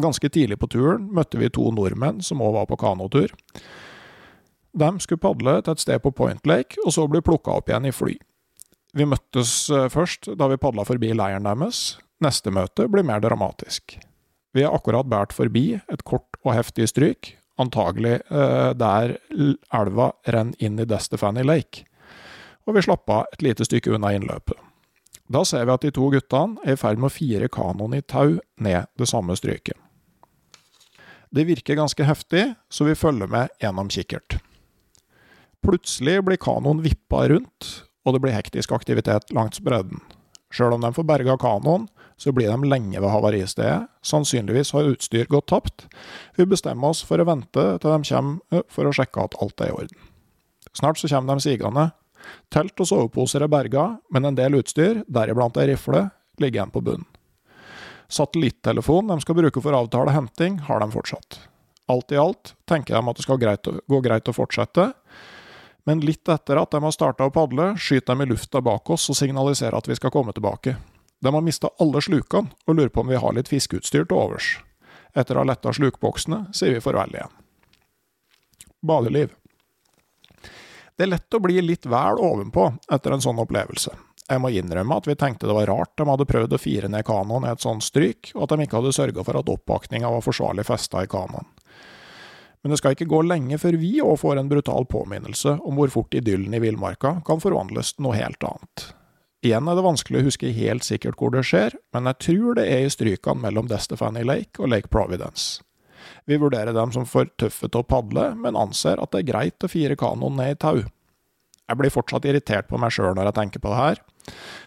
Ganske 0.00 0.30
tidlig 0.32 0.56
på 0.62 0.70
turen 0.72 1.10
møtte 1.12 1.36
vi 1.36 1.50
to 1.52 1.66
nordmenn 1.76 2.22
som 2.24 2.40
òg 2.40 2.54
var 2.56 2.70
på 2.70 2.78
kanotur. 2.80 3.34
De 4.72 4.88
skulle 5.04 5.20
padle 5.20 5.58
til 5.60 5.74
et 5.74 5.82
sted 5.84 6.00
på 6.00 6.14
Point 6.16 6.48
Lake, 6.48 6.80
og 6.86 6.94
så 6.96 7.04
bli 7.04 7.20
plukka 7.20 7.58
opp 7.58 7.68
igjen 7.68 7.90
i 7.90 7.92
fly. 7.92 8.16
Vi 8.96 9.04
møttes 9.08 9.52
eh, 9.72 9.90
først 9.92 10.30
da 10.40 10.48
vi 10.48 10.60
padla 10.60 10.86
forbi 10.88 11.12
leiren 11.16 11.44
deres. 11.44 11.98
Neste 12.24 12.52
møte 12.52 12.88
blir 12.88 13.04
mer 13.04 13.20
dramatisk. 13.20 13.98
Vi 14.56 14.64
har 14.64 14.72
akkurat 14.72 15.08
båret 15.08 15.36
forbi 15.36 15.66
et 15.76 16.04
kort 16.08 16.40
og 16.44 16.54
heftig 16.56 16.88
stryk, 16.88 17.34
antagelig 17.60 18.18
eh, 18.30 18.72
der 18.78 19.16
elva 19.74 20.12
renner 20.26 20.58
inn 20.62 20.80
i 20.80 20.88
Destefany 20.88 21.44
Lake, 21.44 21.86
og 22.66 22.76
vi 22.76 22.84
slapp 22.84 23.10
av 23.10 23.26
et 23.32 23.42
lite 23.44 23.66
stykke 23.66 23.94
unna 23.96 24.12
innløpet. 24.14 24.58
Da 25.32 25.44
ser 25.48 25.64
vi 25.64 25.74
at 25.74 25.84
de 25.84 25.92
to 25.94 26.10
guttene 26.12 26.60
er 26.66 26.76
i 26.76 26.80
ferd 26.80 27.00
med 27.00 27.08
å 27.08 27.14
fire 27.14 27.48
kanoen 27.52 27.96
i 27.96 28.02
tau 28.04 28.38
ned 28.60 28.90
det 29.00 29.08
samme 29.08 29.36
stryket. 29.38 29.78
Det 31.32 31.46
virker 31.48 31.78
ganske 31.78 32.04
heftig, 32.04 32.50
så 32.68 32.84
vi 32.84 32.98
følger 32.98 33.30
med 33.32 33.52
gjennom 33.62 33.88
kikkert. 33.88 34.36
Plutselig 35.64 36.18
blir 36.26 36.40
kanoen 36.42 36.82
vippa 36.84 37.24
rundt, 37.30 37.68
og 38.04 38.14
det 38.14 38.20
blir 38.20 38.36
hektisk 38.36 38.74
aktivitet 38.76 39.32
langs 39.32 39.62
bredden. 39.64 40.02
Sjøl 40.52 40.74
om 40.76 40.84
de 40.84 40.90
får 40.92 41.06
berga 41.08 41.38
kanoen, 41.40 41.86
så 42.22 42.32
blir 42.34 42.50
de 42.50 42.68
lenge 42.70 43.00
ved 43.00 43.10
havaristedet. 43.10 43.88
Sannsynligvis 44.06 44.70
har 44.76 44.86
utstyr 44.92 45.26
gått 45.30 45.48
tapt. 45.50 45.86
Vi 46.38 46.46
bestemmer 46.46 46.92
oss 46.92 47.02
for 47.06 47.18
å 47.18 47.26
vente 47.26 47.64
til 47.82 47.90
de 47.90 48.12
kommer 48.12 48.62
for 48.70 48.86
å 48.86 48.94
sjekke 48.94 49.26
at 49.26 49.34
alt 49.42 49.64
er 49.64 49.72
i 49.72 49.76
orden. 49.80 50.08
Snart 50.72 51.00
så 51.00 51.10
kommer 51.10 51.34
de 51.34 51.44
sigende. 51.44 51.88
Telt 52.54 52.78
og 52.78 52.88
soveposer 52.88 53.42
er 53.42 53.50
berga, 53.50 53.88
men 54.14 54.28
en 54.28 54.38
del 54.38 54.60
utstyr, 54.60 55.02
deriblant 55.10 55.58
ei 55.58 55.72
rifle, 55.72 56.06
ligger 56.38 56.60
igjen 56.60 56.74
på 56.74 56.84
bunnen. 56.86 57.08
Satellittelefon 58.12 59.10
de 59.10 59.18
skal 59.24 59.38
bruke 59.38 59.62
for 59.64 59.74
å 59.74 59.82
avtale 59.82 60.14
henting, 60.14 60.60
har 60.68 60.82
de 60.82 60.90
fortsatt. 60.92 61.40
Alt 61.90 62.12
i 62.14 62.20
alt 62.20 62.54
tenker 62.68 62.94
de 62.94 63.02
at 63.10 63.18
det 63.18 63.24
skal 63.26 63.40
gå 63.42 64.00
greit 64.04 64.28
å 64.28 64.36
fortsette, 64.36 64.92
men 65.88 66.04
litt 66.06 66.28
etter 66.30 66.60
at 66.60 66.70
de 66.70 66.78
har 66.84 66.94
starta 66.94 67.26
å 67.26 67.34
padle, 67.34 67.72
skyter 67.74 68.14
de 68.14 68.22
i 68.22 68.30
lufta 68.30 68.62
bak 68.62 68.90
oss 68.94 69.08
og 69.10 69.18
signaliserer 69.18 69.74
at 69.74 69.88
vi 69.90 69.98
skal 69.98 70.12
komme 70.14 70.34
tilbake. 70.36 70.76
De 71.22 71.34
har 71.34 71.44
mista 71.46 71.70
alle 71.78 72.00
slukene 72.02 72.50
og 72.66 72.74
lurer 72.74 72.90
på 72.90 73.04
om 73.04 73.10
vi 73.12 73.18
har 73.22 73.34
litt 73.36 73.50
fiskeutstyr 73.50 74.08
til 74.08 74.18
overs. 74.18 74.56
Etter 75.14 75.36
å 75.36 75.44
ha 75.44 75.46
letta 75.46 75.70
slukboksene, 75.70 76.48
sier 76.56 76.74
vi 76.74 76.80
farvel 76.82 77.14
igjen. 77.14 77.34
Badeliv. 78.82 79.36
Det 80.96 81.06
er 81.06 81.12
lett 81.12 81.36
å 81.36 81.40
bli 81.44 81.60
litt 81.62 81.86
vel 81.86 82.18
ovenpå 82.18 82.64
etter 82.90 83.14
en 83.14 83.22
sånn 83.22 83.38
opplevelse. 83.38 83.94
Jeg 84.26 84.42
må 84.42 84.50
innrømme 84.50 84.96
at 84.98 85.06
vi 85.06 85.14
tenkte 85.18 85.46
det 85.46 85.54
var 85.54 85.70
rart 85.70 85.92
de 85.98 86.06
hadde 86.08 86.26
prøvd 86.26 86.56
å 86.56 86.60
fire 86.60 86.90
ned 86.90 87.06
kanoen 87.06 87.46
i 87.46 87.52
et 87.52 87.62
sånt 87.62 87.86
stryk, 87.86 88.32
og 88.34 88.46
at 88.46 88.54
de 88.56 88.66
ikke 88.66 88.80
hadde 88.80 88.94
sørga 88.96 89.26
for 89.26 89.38
at 89.38 89.52
oppakninga 89.52 90.10
var 90.10 90.24
forsvarlig 90.26 90.64
festa 90.66 91.04
i 91.04 91.10
kanoen. 91.10 91.46
Men 92.62 92.74
det 92.74 92.80
skal 92.80 92.96
ikke 92.96 93.10
gå 93.10 93.20
lenge 93.26 93.60
før 93.62 93.78
vi 93.78 93.92
òg 94.02 94.18
får 94.22 94.40
en 94.42 94.50
brutal 94.50 94.90
påminnelse 94.90 95.54
om 95.62 95.78
hvor 95.78 95.94
fort 95.94 96.18
idyllen 96.18 96.54
i 96.54 96.62
villmarka 96.62 97.20
kan 97.26 97.42
forvandles 97.42 97.94
til 97.94 98.08
noe 98.08 98.18
helt 98.18 98.42
annet. 98.46 98.88
Igjen 99.42 99.66
er 99.66 99.74
det 99.74 99.82
vanskelig 99.82 100.20
å 100.20 100.26
huske 100.28 100.52
helt 100.54 100.86
sikkert 100.86 101.18
hvor 101.18 101.32
det 101.34 101.42
skjer, 101.48 101.74
men 101.94 102.06
jeg 102.06 102.18
tror 102.22 102.58
det 102.58 102.66
er 102.70 102.84
i 102.86 102.90
strykene 102.94 103.42
mellom 103.42 103.66
Destefany 103.70 104.22
Lake 104.22 104.62
og 104.62 104.70
Lake 104.70 104.90
Providence. 104.92 105.64
Vi 106.30 106.38
vurderer 106.38 106.74
dem 106.76 106.92
som 106.94 107.06
for 107.10 107.26
tøffe 107.42 107.66
til 107.66 107.82
å 107.82 107.86
padle, 107.86 108.28
men 108.38 108.58
anser 108.58 109.02
at 109.02 109.10
det 109.10 109.24
er 109.24 109.30
greit 109.32 109.66
å 109.66 109.70
fire 109.70 109.96
kanoen 109.98 110.38
ned 110.38 110.54
i 110.54 110.58
tau. 110.62 110.84
Jeg 111.66 111.78
blir 111.78 111.94
fortsatt 111.94 112.26
irritert 112.28 112.68
på 112.70 112.78
meg 112.78 112.94
sjøl 112.94 113.16
når 113.16 113.30
jeg 113.30 113.38
tenker 113.40 113.62
på 113.62 113.72
det 113.72 113.80
her, 113.80 114.02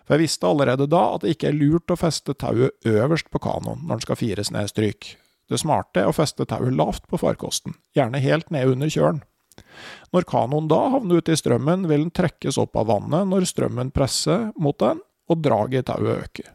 for 0.04 0.16
jeg 0.16 0.26
visste 0.26 0.50
allerede 0.50 0.90
da 0.92 1.04
at 1.14 1.24
det 1.24 1.36
ikke 1.36 1.52
er 1.52 1.60
lurt 1.60 1.94
å 1.96 2.00
feste 2.00 2.36
tauet 2.36 2.90
øverst 2.90 3.32
på 3.32 3.40
kanoen 3.46 3.84
når 3.86 4.02
den 4.02 4.06
skal 4.08 4.20
fires 4.20 4.52
ned 4.52 4.72
stryk. 4.72 5.14
Det 5.48 5.62
smarte 5.62 6.02
er 6.02 6.10
å 6.10 6.16
feste 6.18 6.48
tauet 6.50 6.76
lavt 6.76 7.06
på 7.08 7.20
farkosten, 7.22 7.78
gjerne 7.96 8.20
helt 8.24 8.52
ned 8.52 8.76
under 8.76 8.92
kjølen. 8.92 9.24
Når 10.16 10.28
kanoen 10.30 10.70
da 10.72 10.82
havner 10.96 11.22
ute 11.22 11.34
i 11.34 11.40
strømmen, 11.40 11.88
vil 11.90 12.06
den 12.06 12.14
trekkes 12.16 12.60
opp 12.62 12.78
av 12.80 12.90
vannet 12.92 13.30
når 13.32 13.48
strømmen 13.50 13.94
presser 13.96 14.50
mot 14.62 14.78
den, 14.82 15.02
og 15.26 15.42
draget 15.42 15.82
i 15.82 15.88
tauet 15.88 16.22
øker. 16.22 16.52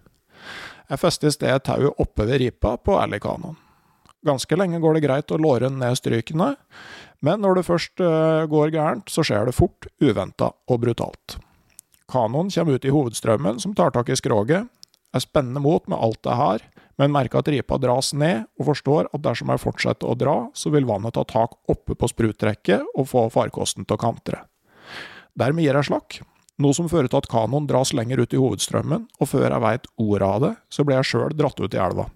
Jeg 0.91 0.99
fester 1.03 1.31
i 1.31 1.35
stedet 1.35 1.67
tauet 1.67 2.01
oppe 2.03 2.27
ved 2.27 2.41
ripa 2.43 2.77
på 2.79 2.97
Alley-kanoen. 2.99 3.59
Ganske 4.27 4.57
lenge 4.59 4.81
går 4.83 4.99
det 4.99 5.05
greit 5.07 5.33
å 5.33 5.39
låre 5.41 5.71
ned 5.73 5.97
strykene, 5.97 6.53
men 7.25 7.41
når 7.41 7.61
det 7.61 7.69
først 7.69 8.03
uh, 8.05 8.45
går 8.51 8.75
gærent, 8.75 9.09
så 9.09 9.25
skjer 9.25 9.49
det 9.49 9.57
fort, 9.57 9.89
uventa 10.01 10.51
og 10.69 10.83
brutalt. 10.83 11.39
Kanoen 12.11 12.51
kommer 12.53 12.77
ut 12.77 12.85
i 12.85 12.93
hovedstrømmen, 12.93 13.61
som 13.63 13.75
tar 13.77 13.95
tak 13.95 14.11
i 14.11 14.19
skroget. 14.19 14.69
Jeg 15.15 15.25
spenner 15.25 15.63
mot 15.63 15.87
med 15.89 15.99
alt 15.99 16.27
jeg 16.27 16.39
har, 16.39 16.65
men 17.01 17.15
merker 17.15 17.41
at 17.41 17.49
ripa 17.49 17.79
dras 17.81 18.13
ned, 18.13 18.45
og 18.61 18.67
forstår 18.69 19.09
at 19.09 19.23
dersom 19.25 19.49
jeg 19.49 19.63
fortsetter 19.63 20.11
å 20.11 20.17
dra, 20.21 20.37
så 20.53 20.69
vil 20.75 20.85
vannet 20.89 21.17
ta 21.17 21.25
tak 21.25 21.57
oppe 21.73 21.97
på 21.97 22.11
spruttrekket 22.13 22.93
og 22.93 23.09
få 23.09 23.25
farkosten 23.33 23.87
til 23.89 23.97
å 23.97 24.03
kantre. 24.03 24.43
Dermed 25.33 25.65
gir 25.65 25.79
jeg 25.79 25.89
slakk, 25.89 26.19
noe 26.61 26.77
som 26.77 26.91
fører 26.93 27.09
til 27.09 27.23
at 27.23 27.29
kanoen 27.33 27.69
dras 27.71 27.95
lenger 27.97 28.21
ut 28.21 28.37
i 28.37 28.41
hovedstrømmen, 28.41 29.07
og 29.17 29.31
før 29.31 29.47
jeg 29.49 29.65
veit 29.65 29.89
ordet 29.97 30.29
av 30.29 30.43
det, 30.45 30.53
så 30.69 30.85
blir 30.85 31.01
jeg 31.01 31.09
sjøl 31.09 31.37
dratt 31.39 31.63
ut 31.63 31.77
i 31.77 31.81
elva. 31.81 32.11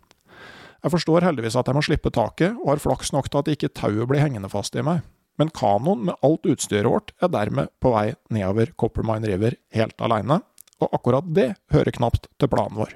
Jeg 0.84 0.92
forstår 0.92 1.24
heldigvis 1.24 1.56
at 1.56 1.70
jeg 1.70 1.78
må 1.78 1.84
slippe 1.86 2.12
taket, 2.12 2.58
og 2.60 2.74
har 2.74 2.82
flaks 2.84 3.14
nok 3.16 3.30
til 3.30 3.40
at 3.40 3.48
ikke 3.54 3.72
tauet 3.72 4.10
blir 4.10 4.20
hengende 4.20 4.52
fast 4.52 4.76
i 4.76 4.84
meg. 4.84 5.00
Men 5.40 5.48
kanoen 5.56 6.04
med 6.10 6.20
alt 6.22 6.44
utstyret 6.46 6.90
vårt 6.92 7.14
er 7.24 7.32
dermed 7.32 7.72
på 7.80 7.94
vei 7.94 8.10
nedover 8.36 8.74
Coppermine 8.76 9.32
River 9.32 9.56
helt 9.74 10.04
alene, 10.04 10.42
og 10.84 10.92
akkurat 10.92 11.32
det 11.32 11.54
hører 11.72 11.96
knapt 11.96 12.28
til 12.36 12.52
planen 12.52 12.76
vår. 12.82 12.92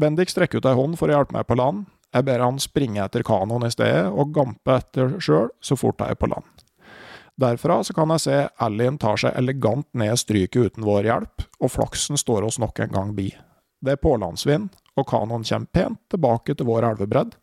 Bendik 0.00 0.30
strekker 0.32 0.62
ut 0.62 0.68
ei 0.68 0.76
hånd 0.78 0.96
for 0.96 1.10
å 1.10 1.18
hjelpe 1.18 1.36
meg 1.36 1.44
på 1.44 1.58
land. 1.60 1.84
Jeg 2.14 2.24
ber 2.26 2.40
han 2.40 2.58
springe 2.62 3.02
etter 3.04 3.24
kanoen 3.26 3.66
i 3.66 3.72
stedet, 3.72 4.08
og 4.08 4.32
gampe 4.34 4.78
etter 4.80 5.18
sjøl 5.20 5.50
så 5.60 5.76
fort 5.76 6.00
jeg 6.00 6.14
er 6.14 6.18
på 6.18 6.30
land. 6.30 6.46
Derfra 7.40 7.78
så 7.84 7.94
kan 7.96 8.12
jeg 8.14 8.24
se 8.24 8.38
Allien 8.64 8.98
tar 9.00 9.20
seg 9.20 9.36
elegant 9.38 9.86
ned 9.96 10.16
stryket 10.20 10.72
uten 10.72 10.86
vår 10.88 11.08
hjelp, 11.08 11.44
og 11.60 11.72
flaksen 11.76 12.20
står 12.20 12.48
oss 12.48 12.58
nok 12.60 12.80
en 12.80 12.96
gang 12.96 13.14
bi. 13.16 13.28
Det 13.80 13.94
er 13.94 14.02
pålandsvind, 14.02 14.72
og 14.96 15.08
kanoen 15.08 15.46
kommer 15.46 15.72
pent 15.72 16.00
tilbake 16.12 16.56
til 16.56 16.68
vår 16.68 16.90
elvebredd. 16.90 17.36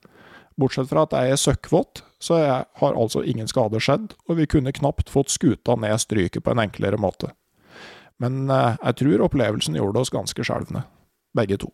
Bortsett 0.57 0.89
fra 0.89 1.05
at 1.05 1.13
jeg 1.13 1.33
er 1.33 1.41
søkkvåt, 1.41 2.03
så 2.21 2.41
jeg 2.41 2.61
har 2.81 2.97
altså 2.97 3.21
ingen 3.21 3.49
skade 3.49 3.81
skjedd, 3.81 4.15
og 4.25 4.41
vi 4.41 4.49
kunne 4.49 4.73
knapt 4.73 5.13
fått 5.13 5.33
skuta 5.33 5.77
ned 5.77 6.01
stryket 6.01 6.45
på 6.45 6.53
en 6.53 6.65
enklere 6.65 6.97
måte. 6.97 7.35
Men 8.21 8.49
eh, 8.49 8.77
jeg 8.81 9.03
tror 9.03 9.27
opplevelsen 9.29 9.77
gjorde 9.77 10.01
oss 10.01 10.13
ganske 10.13 10.45
skjelvne, 10.45 10.87
begge 11.37 11.61
to. 11.61 11.69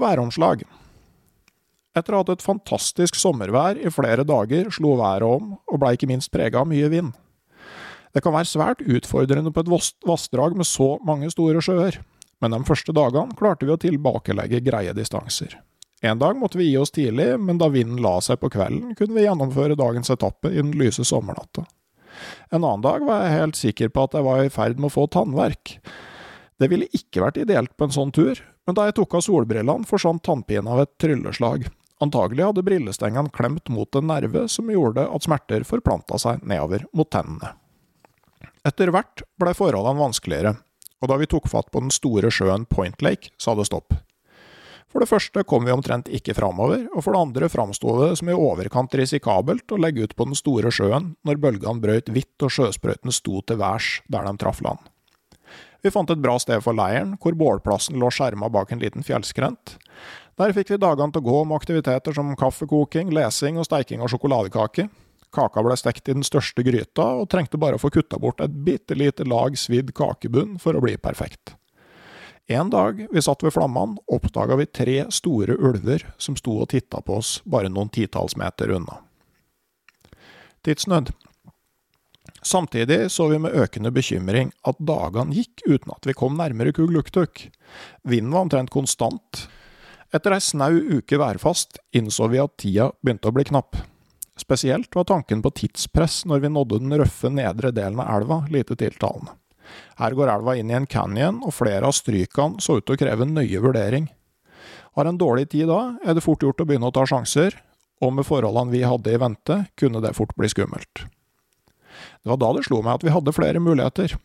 Væromslag 0.00 0.66
Etter 1.96 2.14
å 2.14 2.20
ha 2.20 2.22
hatt 2.22 2.36
et 2.36 2.44
fantastisk 2.44 3.16
sommervær 3.18 3.80
i 3.82 3.90
flere 3.90 4.22
dager, 4.22 4.68
slo 4.70 4.94
været 5.00 5.26
om, 5.26 5.56
og 5.66 5.80
blei 5.82 5.96
ikke 5.96 6.08
minst 6.10 6.30
prega 6.30 6.60
av 6.62 6.68
mye 6.70 6.86
vind. 6.92 7.10
Det 8.14 8.22
kan 8.22 8.34
være 8.34 8.46
svært 8.46 8.84
utfordrende 8.86 9.50
på 9.50 9.64
et 9.64 9.72
vassdrag 10.06 10.54
med 10.58 10.68
så 10.70 10.92
mange 11.06 11.32
store 11.34 11.62
sjøer 11.64 11.98
men 12.40 12.54
de 12.54 12.60
første 12.66 12.94
dagene 12.96 13.36
klarte 13.38 13.68
vi 13.68 13.74
å 13.74 13.80
tilbakelegge 13.80 14.62
greie 14.64 14.94
distanser. 14.96 15.58
En 16.00 16.20
dag 16.20 16.38
måtte 16.40 16.56
vi 16.56 16.70
gi 16.70 16.78
oss 16.80 16.92
tidlig, 16.96 17.34
men 17.36 17.58
da 17.60 17.68
vinden 17.68 18.00
la 18.00 18.16
seg 18.24 18.40
på 18.40 18.48
kvelden, 18.54 18.94
kunne 18.96 19.18
vi 19.18 19.26
gjennomføre 19.26 19.76
dagens 19.76 20.12
etappe 20.12 20.48
i 20.48 20.62
den 20.62 20.72
lyse 20.80 21.04
sommernatta. 21.04 21.66
En 22.50 22.62
annen 22.64 22.84
dag 22.84 23.04
var 23.04 23.24
jeg 23.24 23.36
helt 23.36 23.60
sikker 23.60 23.92
på 23.92 24.06
at 24.06 24.16
jeg 24.16 24.24
var 24.24 24.40
i 24.44 24.52
ferd 24.52 24.80
med 24.80 24.88
å 24.88 24.94
få 24.94 25.04
tannverk. 25.12 25.76
Det 26.60 26.68
ville 26.68 26.90
ikke 26.92 27.22
vært 27.24 27.40
ideelt 27.40 27.72
på 27.76 27.86
en 27.88 27.94
sånn 27.94 28.12
tur, 28.12 28.36
men 28.68 28.76
da 28.76 28.84
jeg 28.86 28.98
tok 28.98 29.16
av 29.16 29.24
solbrillene, 29.24 29.88
forsvant 29.88 30.20
tannpinen 30.26 30.68
av 30.68 30.82
et 30.82 30.92
trylleslag. 31.00 31.64
Antagelig 32.04 32.46
hadde 32.50 32.64
brillestengene 32.64 33.32
klemt 33.32 33.72
mot 33.72 33.96
en 33.96 34.08
nerve 34.08 34.46
som 34.48 34.68
gjorde 34.72 35.06
at 35.08 35.24
smerter 35.24 35.64
forplanta 35.68 36.20
seg 36.20 36.44
nedover 36.44 36.84
mot 36.96 37.08
tennene. 37.12 37.54
Etter 38.68 38.92
hvert 38.92 39.24
blei 39.40 39.56
forholdene 39.56 40.00
vanskeligere, 40.00 40.54
og 41.00 41.08
da 41.08 41.16
vi 41.20 41.28
tok 41.32 41.48
fatt 41.48 41.70
på 41.72 41.80
den 41.80 41.92
store 41.92 42.28
sjøen 42.32 42.68
Point 42.68 43.00
Lake, 43.04 43.32
sa 43.40 43.56
det 43.56 43.68
stopp. 43.70 43.96
For 44.90 45.00
det 45.00 45.08
første 45.08 45.44
kom 45.46 45.64
vi 45.64 45.72
omtrent 45.72 46.10
ikke 46.12 46.34
framover, 46.36 46.88
og 46.90 47.04
for 47.06 47.14
det 47.14 47.24
andre 47.24 47.48
framsto 47.52 47.94
det 48.02 48.12
som 48.20 48.28
i 48.28 48.36
overkant 48.36 48.96
risikabelt 48.98 49.70
å 49.70 49.78
legge 49.80 50.04
ut 50.04 50.16
på 50.18 50.26
den 50.28 50.36
store 50.36 50.72
sjøen 50.74 51.14
når 51.24 51.40
bølgene 51.40 51.80
brøt 51.80 52.10
hvitt 52.10 52.44
og 52.44 52.52
sjøsprøytene 52.52 53.14
sto 53.14 53.40
til 53.46 53.60
værs 53.62 54.00
der 54.10 54.26
de 54.26 54.34
traff 54.42 54.60
land. 54.66 54.89
Vi 55.82 55.92
fant 55.92 56.10
et 56.12 56.20
bra 56.20 56.36
sted 56.40 56.60
for 56.64 56.76
leiren, 56.76 57.16
hvor 57.20 57.36
bålplassen 57.38 57.98
lå 58.00 58.10
skjerma 58.12 58.50
bak 58.52 58.72
en 58.72 58.82
liten 58.82 59.06
fjellskrent. 59.06 59.76
Der 60.40 60.54
fikk 60.56 60.72
vi 60.72 60.80
dagene 60.80 61.12
til 61.12 61.22
å 61.22 61.28
gå 61.28 61.44
med 61.44 61.60
aktiviteter 61.60 62.16
som 62.16 62.32
kaffekoking, 62.38 63.12
lesing 63.12 63.60
og 63.60 63.68
steiking 63.68 64.04
av 64.04 64.12
sjokoladekake. 64.12 64.88
Kaka 65.30 65.62
ble 65.62 65.76
stekt 65.78 66.08
i 66.08 66.16
den 66.16 66.26
største 66.26 66.64
gryta, 66.66 67.06
og 67.20 67.28
trengte 67.30 67.60
bare 67.60 67.78
å 67.78 67.82
få 67.82 67.92
kutta 67.94 68.18
bort 68.18 68.42
et 68.42 68.54
bitte 68.66 68.96
lite 68.98 69.26
lag 69.28 69.56
svidd 69.58 69.92
kakebunn 69.96 70.56
for 70.62 70.74
å 70.74 70.82
bli 70.82 70.96
perfekt. 70.98 71.54
En 72.50 72.70
dag 72.72 73.04
vi 73.12 73.22
satt 73.22 73.44
ved 73.46 73.54
flammene, 73.54 74.00
oppdaga 74.10 74.56
vi 74.58 74.66
tre 74.66 75.04
store 75.14 75.54
ulver 75.54 76.02
som 76.18 76.34
sto 76.34 76.56
og 76.64 76.72
titta 76.72 76.98
på 77.06 77.20
oss 77.20 77.36
bare 77.46 77.70
noen 77.70 77.92
titalls 77.94 78.34
meter 78.34 78.72
unna. 78.74 78.96
Tidsnød. 80.66 81.12
Samtidig 82.42 83.10
så 83.12 83.28
vi 83.28 83.38
med 83.38 83.54
økende 83.56 83.92
bekymring 83.92 84.52
at 84.64 84.78
dagene 84.80 85.36
gikk 85.36 85.64
uten 85.66 85.92
at 85.92 86.06
vi 86.08 86.16
kom 86.16 86.38
nærmere 86.40 86.72
Kugluktuk. 86.72 87.48
Vinden 88.08 88.32
var 88.32 88.46
omtrent 88.46 88.72
konstant. 88.72 89.44
Etter 90.10 90.34
ei 90.34 90.42
snau 90.42 90.72
uke 90.72 91.20
værfast 91.20 91.78
innså 91.94 92.30
vi 92.32 92.40
at 92.42 92.56
tida 92.58 92.88
begynte 93.04 93.30
å 93.30 93.36
bli 93.36 93.44
knapp. 93.52 93.76
Spesielt 94.40 94.94
var 94.96 95.04
tanken 95.04 95.42
på 95.44 95.52
tidspress 95.52 96.24
når 96.26 96.40
vi 96.46 96.52
nådde 96.54 96.80
den 96.80 96.96
røffe 97.02 97.28
nedre 97.28 97.74
delen 97.76 98.00
av 98.00 98.08
elva 98.16 98.40
lite 98.50 98.78
tiltalende. 98.80 99.36
Her 100.00 100.16
går 100.16 100.32
elva 100.32 100.56
inn 100.58 100.72
i 100.72 100.74
en 100.74 100.88
canyon, 100.90 101.42
og 101.46 101.54
flere 101.54 101.86
av 101.86 101.94
strykene 101.94 102.58
så 102.64 102.80
ut 102.80 102.86
til 102.88 102.96
å 102.96 103.00
kreve 103.04 103.28
nøye 103.28 103.60
vurdering. 103.62 104.08
Har 104.96 105.06
en 105.06 105.20
dårlig 105.20 105.50
tid 105.52 105.68
da, 105.70 106.00
er 106.02 106.16
det 106.16 106.24
fort 106.24 106.42
gjort 106.42 106.64
å 106.64 106.66
begynne 106.66 106.88
å 106.88 106.96
ta 106.96 107.04
sjanser, 107.06 107.54
og 108.00 108.16
med 108.16 108.26
forholdene 108.26 108.72
vi 108.72 108.82
hadde 108.82 109.12
i 109.12 109.20
vente, 109.20 109.62
kunne 109.78 110.02
det 110.02 110.16
fort 110.16 110.34
bli 110.40 110.50
skummelt. 110.50 111.04
Det 112.22 112.32
var 112.32 112.40
da 112.40 112.50
det 112.56 112.66
slo 112.66 112.82
meg 112.84 112.98
at 112.98 113.06
vi 113.06 113.14
hadde 113.14 113.34
flere 113.34 113.62
muligheter. 113.62 114.16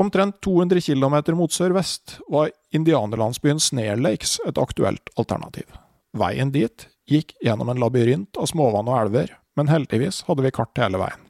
Omtrent 0.00 0.40
200 0.42 0.80
km 0.80 1.36
mot 1.38 1.52
sørvest 1.54 2.18
var 2.28 2.50
indianerlandsbyen 2.74 3.62
Snare 3.62 3.96
Lakes 3.96 4.40
et 4.48 4.58
aktuelt 4.58 5.12
alternativ. 5.16 5.68
Veien 6.14 6.50
dit 6.54 6.88
gikk 7.10 7.34
gjennom 7.42 7.70
en 7.70 7.80
labyrint 7.80 8.36
av 8.40 8.50
småvann 8.50 8.90
og 8.90 8.98
elver, 9.04 9.32
men 9.56 9.70
heldigvis 9.70 10.24
hadde 10.28 10.44
vi 10.44 10.52
kart 10.54 10.82
hele 10.82 10.98
veien. 10.98 11.20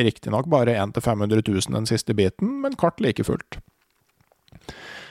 Riktignok 0.00 0.48
bare 0.50 0.74
1 0.80 0.94
til 0.96 1.04
500 1.04 1.42
000 1.46 1.76
den 1.76 1.88
siste 1.88 2.16
biten, 2.16 2.60
men 2.62 2.78
kart 2.78 3.00
like 3.02 3.24
fullt. 3.26 3.60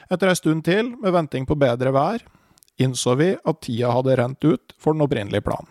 Etter 0.10 0.32
ei 0.32 0.38
stund 0.38 0.66
til, 0.66 0.96
med 0.98 1.14
venting 1.14 1.46
på 1.48 1.58
bedre 1.60 1.94
vær, 1.94 2.24
innså 2.82 3.16
vi 3.20 3.34
at 3.38 3.62
tida 3.66 3.92
hadde 3.94 4.16
rent 4.18 4.46
ut 4.48 4.74
for 4.80 4.96
den 4.96 5.06
opprinnelige 5.06 5.46
planen. 5.46 5.70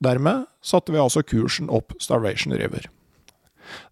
Dermed 0.00 0.46
satte 0.64 0.94
vi 0.94 1.00
altså 1.02 1.24
kursen 1.26 1.68
opp 1.72 1.96
Starvation 2.00 2.54
River. 2.56 2.86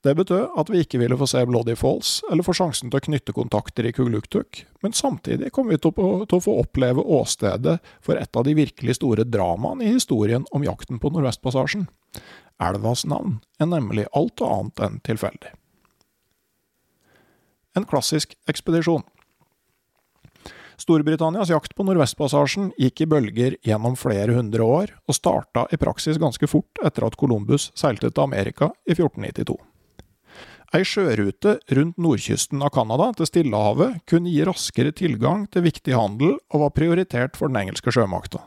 Det 0.05 0.15
betød 0.17 0.55
at 0.59 0.71
vi 0.73 0.83
ikke 0.85 1.01
ville 1.03 1.19
få 1.19 1.29
se 1.31 1.43
Bloody 1.49 1.77
Falls, 1.79 2.21
eller 2.31 2.47
få 2.47 2.55
sjansen 2.57 2.91
til 2.91 3.01
å 3.01 3.07
knytte 3.09 3.35
kontakter 3.37 3.89
i 3.89 3.93
Kugluktuk, 3.97 4.63
men 4.85 4.97
samtidig 4.97 5.53
kom 5.55 5.71
vi 5.71 5.79
til 5.81 5.93
å, 5.93 6.41
få 6.41 6.57
oppleve 6.63 7.03
åstedet 7.03 7.79
for 8.05 8.21
et 8.21 8.39
av 8.39 8.47
de 8.47 8.57
virkelig 8.59 8.99
store 9.01 9.27
dramaene 9.29 9.87
i 9.87 9.95
historien 9.97 10.47
om 10.57 10.65
jakten 10.67 11.01
på 11.03 11.13
Nordvestpassasjen. 11.13 11.89
Elvas 12.63 13.05
navn 13.09 13.41
er 13.61 13.69
nemlig 13.69 14.07
alt 14.17 14.41
annet 14.45 14.85
enn 14.87 15.01
tilfeldig. 15.05 15.53
En 17.77 17.85
klassisk 17.85 18.33
ekspedisjon. 18.49 19.05
Storbritannias 20.77 21.49
jakt 21.49 21.73
på 21.75 21.85
Nordvestpassasjen 21.87 22.69
gikk 22.77 23.01
i 23.01 23.09
bølger 23.09 23.57
gjennom 23.65 23.97
flere 23.97 24.35
hundre 24.37 24.65
år, 24.65 24.93
og 25.09 25.17
starta 25.17 25.65
i 25.73 25.79
praksis 25.81 26.21
ganske 26.21 26.49
fort 26.51 26.83
etter 26.85 27.07
at 27.07 27.17
Columbus 27.17 27.71
seilte 27.79 28.11
til 28.11 28.27
Amerika 28.27 28.71
i 28.85 28.93
1492. 28.93 29.57
Ei 30.75 30.83
sjørute 30.85 31.57
rundt 31.79 31.97
nordkysten 32.03 32.61
av 32.61 32.75
Canada 32.75 33.09
til 33.17 33.29
Stillehavet 33.31 34.03
kunne 34.11 34.33
gi 34.33 34.45
raskere 34.45 34.93
tilgang 34.93 35.47
til 35.49 35.65
viktig 35.65 35.95
handel, 35.97 36.37
og 36.53 36.67
var 36.67 36.75
prioritert 36.77 37.39
for 37.39 37.49
den 37.49 37.63
engelske 37.63 37.95
sjømakta. 37.95 38.43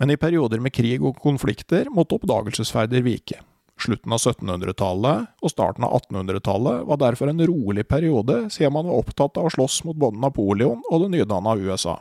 Men 0.00 0.14
i 0.14 0.18
perioder 0.18 0.62
med 0.62 0.72
krig 0.74 1.02
og 1.04 1.18
konflikter 1.20 1.90
måtte 1.92 2.16
oppdagelsesferder 2.16 3.04
vike. 3.04 3.42
Slutten 3.82 4.14
av 4.14 4.20
1700-tallet 4.20 5.42
og 5.42 5.50
starten 5.50 5.86
av 5.86 5.96
1800-tallet 5.98 6.84
var 6.86 7.00
derfor 7.00 7.32
en 7.32 7.42
rolig 7.48 7.84
periode, 7.88 8.44
siden 8.54 8.74
man 8.76 8.86
var 8.86 9.00
opptatt 9.02 9.40
av 9.40 9.48
å 9.48 9.54
slåss 9.54 9.80
mot 9.88 9.98
både 9.98 10.20
Napoleon 10.22 10.84
og 10.90 11.02
det 11.02 11.12
nydanna 11.16 11.56
USA. 11.58 11.96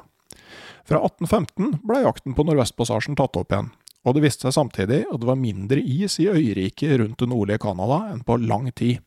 Fra 0.86 1.02
1815 1.02 1.80
ble 1.88 2.04
jakten 2.04 2.36
på 2.38 2.46
Nordvestpassasjen 2.46 3.18
tatt 3.18 3.40
opp 3.40 3.54
igjen, 3.54 3.72
og 4.06 4.18
det 4.18 4.26
viste 4.26 4.48
seg 4.48 4.58
samtidig 4.58 5.04
at 5.08 5.22
det 5.22 5.30
var 5.30 5.42
mindre 5.42 5.82
is 5.82 6.20
i 6.22 6.30
øyriket 6.30 7.00
rundt 7.02 7.22
det 7.22 7.30
nordlige 7.32 7.64
Canada 7.66 8.04
enn 8.12 8.22
på 8.26 8.38
lang 8.44 8.70
tid. 8.78 9.02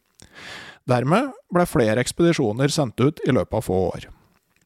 Dermed 0.88 1.32
ble 1.54 1.64
flere 1.68 2.02
ekspedisjoner 2.02 2.72
sendt 2.72 3.00
ut 3.00 3.22
i 3.26 3.32
løpet 3.32 3.60
av 3.60 3.66
få 3.66 3.80
år. 3.94 4.10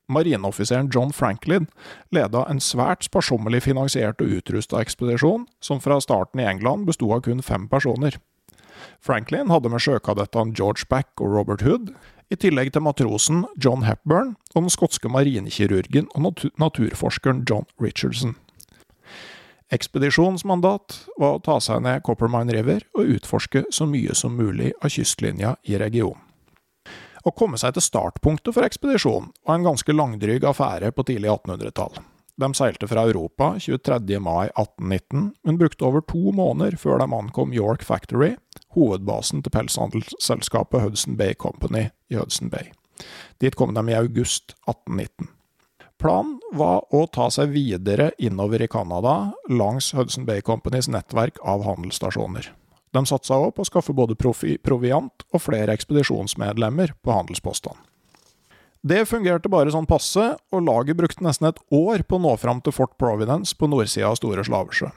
Marineoffiseren 0.08 0.88
John 0.94 1.12
Franklin 1.12 1.68
leda 2.10 2.44
en 2.48 2.60
svært 2.64 3.04
sparsommelig 3.04 3.62
finansiert 3.66 4.22
og 4.24 4.32
utrusta 4.40 4.80
ekspedisjon, 4.80 5.46
som 5.60 5.82
fra 5.84 6.00
starten 6.00 6.40
i 6.40 6.48
England 6.48 6.88
besto 6.88 7.10
av 7.12 7.26
kun 7.28 7.44
fem 7.44 7.68
personer. 7.68 8.16
Franklin 9.04 9.50
hadde 9.52 9.70
med 9.70 9.82
sjøkadettene 9.82 10.54
George 10.56 10.88
Back 10.88 11.20
og 11.20 11.34
Robert 11.34 11.62
Hood, 11.66 11.92
i 12.28 12.36
tillegg 12.36 12.74
til 12.74 12.84
matrosen 12.84 13.44
John 13.56 13.86
Hepburn 13.88 14.34
og 14.54 14.66
den 14.66 14.72
skotske 14.72 15.08
marinekirurgen 15.08 16.10
og 16.14 16.26
natur 16.26 16.52
naturforskeren 16.60 17.44
John 17.48 17.64
Richardson. 17.80 18.36
Ekspedisjonens 19.72 20.46
mandat 20.48 21.02
var 21.20 21.36
å 21.36 21.42
ta 21.44 21.58
seg 21.60 21.82
ned 21.84 22.04
Coppermine 22.04 22.52
River 22.56 22.84
og 22.96 23.16
utforske 23.18 23.66
så 23.72 23.88
mye 23.88 24.16
som 24.16 24.36
mulig 24.36 24.72
av 24.80 24.92
kystlinja 24.92 25.56
i 25.68 25.76
regionen. 25.80 26.27
Å 27.28 27.32
komme 27.36 27.58
seg 27.60 27.74
til 27.76 27.84
startpunktet 27.84 28.54
for 28.56 28.64
ekspedisjonen 28.64 29.32
var 29.44 29.58
en 29.58 29.66
ganske 29.66 29.92
langdryg 29.92 30.46
affære 30.48 30.94
på 30.96 31.04
tidlig 31.10 31.28
1800-tall. 31.34 31.98
De 32.38 32.48
seilte 32.54 32.86
fra 32.88 33.02
Europa 33.10 33.50
23. 33.60 34.20
mai 34.22 34.46
1819, 34.54 35.24
men 35.44 35.58
brukte 35.60 35.84
over 35.84 36.04
to 36.08 36.32
måneder 36.32 36.78
før 36.80 37.02
de 37.02 37.08
ankom 37.12 37.52
York 37.52 37.82
Factory, 37.84 38.36
hovedbasen 38.76 39.42
til 39.42 39.52
pelshandelsselskapet 39.52 40.86
Hudson 40.86 41.18
Bay 41.18 41.34
Company 41.34 41.88
i 42.08 42.16
Hudson 42.16 42.48
Bay. 42.54 42.70
Dit 43.42 43.58
kom 43.58 43.74
de 43.76 43.82
i 43.90 43.98
august 43.98 44.54
1819. 44.70 45.28
Planen 45.98 46.38
var 46.54 46.86
å 46.94 47.02
ta 47.12 47.26
seg 47.34 47.50
videre 47.52 48.12
innover 48.22 48.62
i 48.62 48.70
Canada 48.70 49.34
langs 49.50 49.90
Hudson 49.98 50.24
Bay 50.24 50.40
Companys 50.46 50.88
nettverk 50.88 51.42
av 51.42 51.66
handelsstasjoner. 51.66 52.52
De 52.94 53.04
satsa 53.08 53.36
òg 53.36 53.54
på 53.56 53.64
å 53.64 53.68
skaffe 53.68 53.94
både 53.96 54.16
proviant 54.18 55.26
og 55.32 55.42
flere 55.44 55.74
ekspedisjonsmedlemmer 55.76 56.94
på 57.04 57.14
handelspostene. 57.14 57.80
Det 58.88 59.02
fungerte 59.10 59.50
bare 59.50 59.72
sånn 59.74 59.88
passe, 59.90 60.22
og 60.54 60.64
laget 60.64 60.96
brukte 61.00 61.24
nesten 61.26 61.48
et 61.50 61.58
år 61.74 62.04
på 62.06 62.16
å 62.16 62.22
nå 62.22 62.36
fram 62.38 62.62
til 62.62 62.72
Fort 62.72 62.94
Providence 63.00 63.56
på 63.58 63.66
nordsida 63.66 64.12
av 64.12 64.18
Store 64.20 64.44
Slavesjø. 64.46 64.92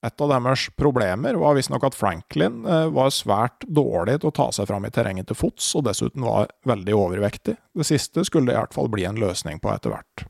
Et 0.00 0.22
av 0.24 0.30
deres 0.32 0.66
problemer 0.80 1.36
var 1.36 1.56
visstnok 1.56 1.84
at 1.84 1.96
Franklin 1.96 2.62
eh, 2.64 2.86
var 2.92 3.12
svært 3.12 3.66
dårlig 3.68 4.20
til 4.20 4.30
å 4.30 4.36
ta 4.36 4.46
seg 4.56 4.68
fram 4.70 4.86
i 4.88 4.92
terrenget 4.94 5.28
til 5.28 5.36
fots, 5.36 5.74
og 5.76 5.84
dessuten 5.88 6.24
var 6.24 6.48
veldig 6.68 6.96
overvektig. 6.96 7.56
Det 7.76 7.88
siste 7.88 8.24
skulle 8.28 8.48
det 8.48 8.56
i 8.56 8.60
hvert 8.62 8.76
fall 8.76 8.88
bli 8.92 9.04
en 9.08 9.20
løsning 9.20 9.60
på 9.60 9.72
etter 9.74 9.92
hvert. 9.92 10.29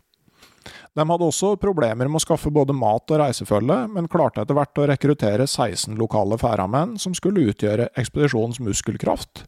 De 0.99 1.07
hadde 1.07 1.27
også 1.27 1.53
problemer 1.63 2.09
med 2.09 2.19
å 2.19 2.25
skaffe 2.25 2.51
både 2.51 2.75
mat 2.75 3.13
og 3.15 3.21
reisefølge, 3.23 3.77
men 3.95 4.09
klarte 4.11 4.43
etter 4.43 4.57
hvert 4.59 4.81
å 4.81 4.89
rekruttere 4.91 5.47
16 5.47 5.95
lokale 6.01 6.39
færamenn 6.41 6.97
som 6.99 7.15
skulle 7.15 7.47
utgjøre 7.53 7.93
ekspedisjonens 8.01 8.59
muskelkraft, 8.65 9.45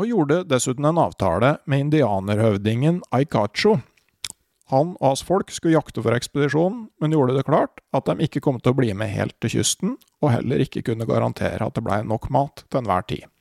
og 0.00 0.10
gjorde 0.10 0.42
dessuten 0.50 0.88
en 0.88 1.00
avtale 1.00 1.56
med 1.64 1.86
indianerhøvdingen 1.86 3.00
Aikacho. 3.14 3.78
Han 4.72 4.94
og 4.98 5.08
hans 5.10 5.24
folk 5.24 5.52
skulle 5.52 5.78
jakte 5.78 6.04
for 6.04 6.16
ekspedisjonen, 6.16 6.86
men 7.00 7.16
gjorde 7.16 7.38
det 7.38 7.48
klart 7.48 7.80
at 7.96 8.08
de 8.08 8.28
ikke 8.28 8.44
kom 8.44 8.60
til 8.60 8.72
å 8.72 8.78
bli 8.78 8.92
med 8.96 9.12
helt 9.12 9.36
til 9.40 9.56
kysten, 9.56 9.96
og 10.20 10.34
heller 10.36 10.64
ikke 10.64 10.84
kunne 10.86 11.08
garantere 11.08 11.64
at 11.64 11.76
det 11.76 11.84
blei 11.84 12.02
nok 12.04 12.28
mat 12.32 12.66
til 12.68 12.82
enhver 12.82 13.08
tid. 13.08 13.31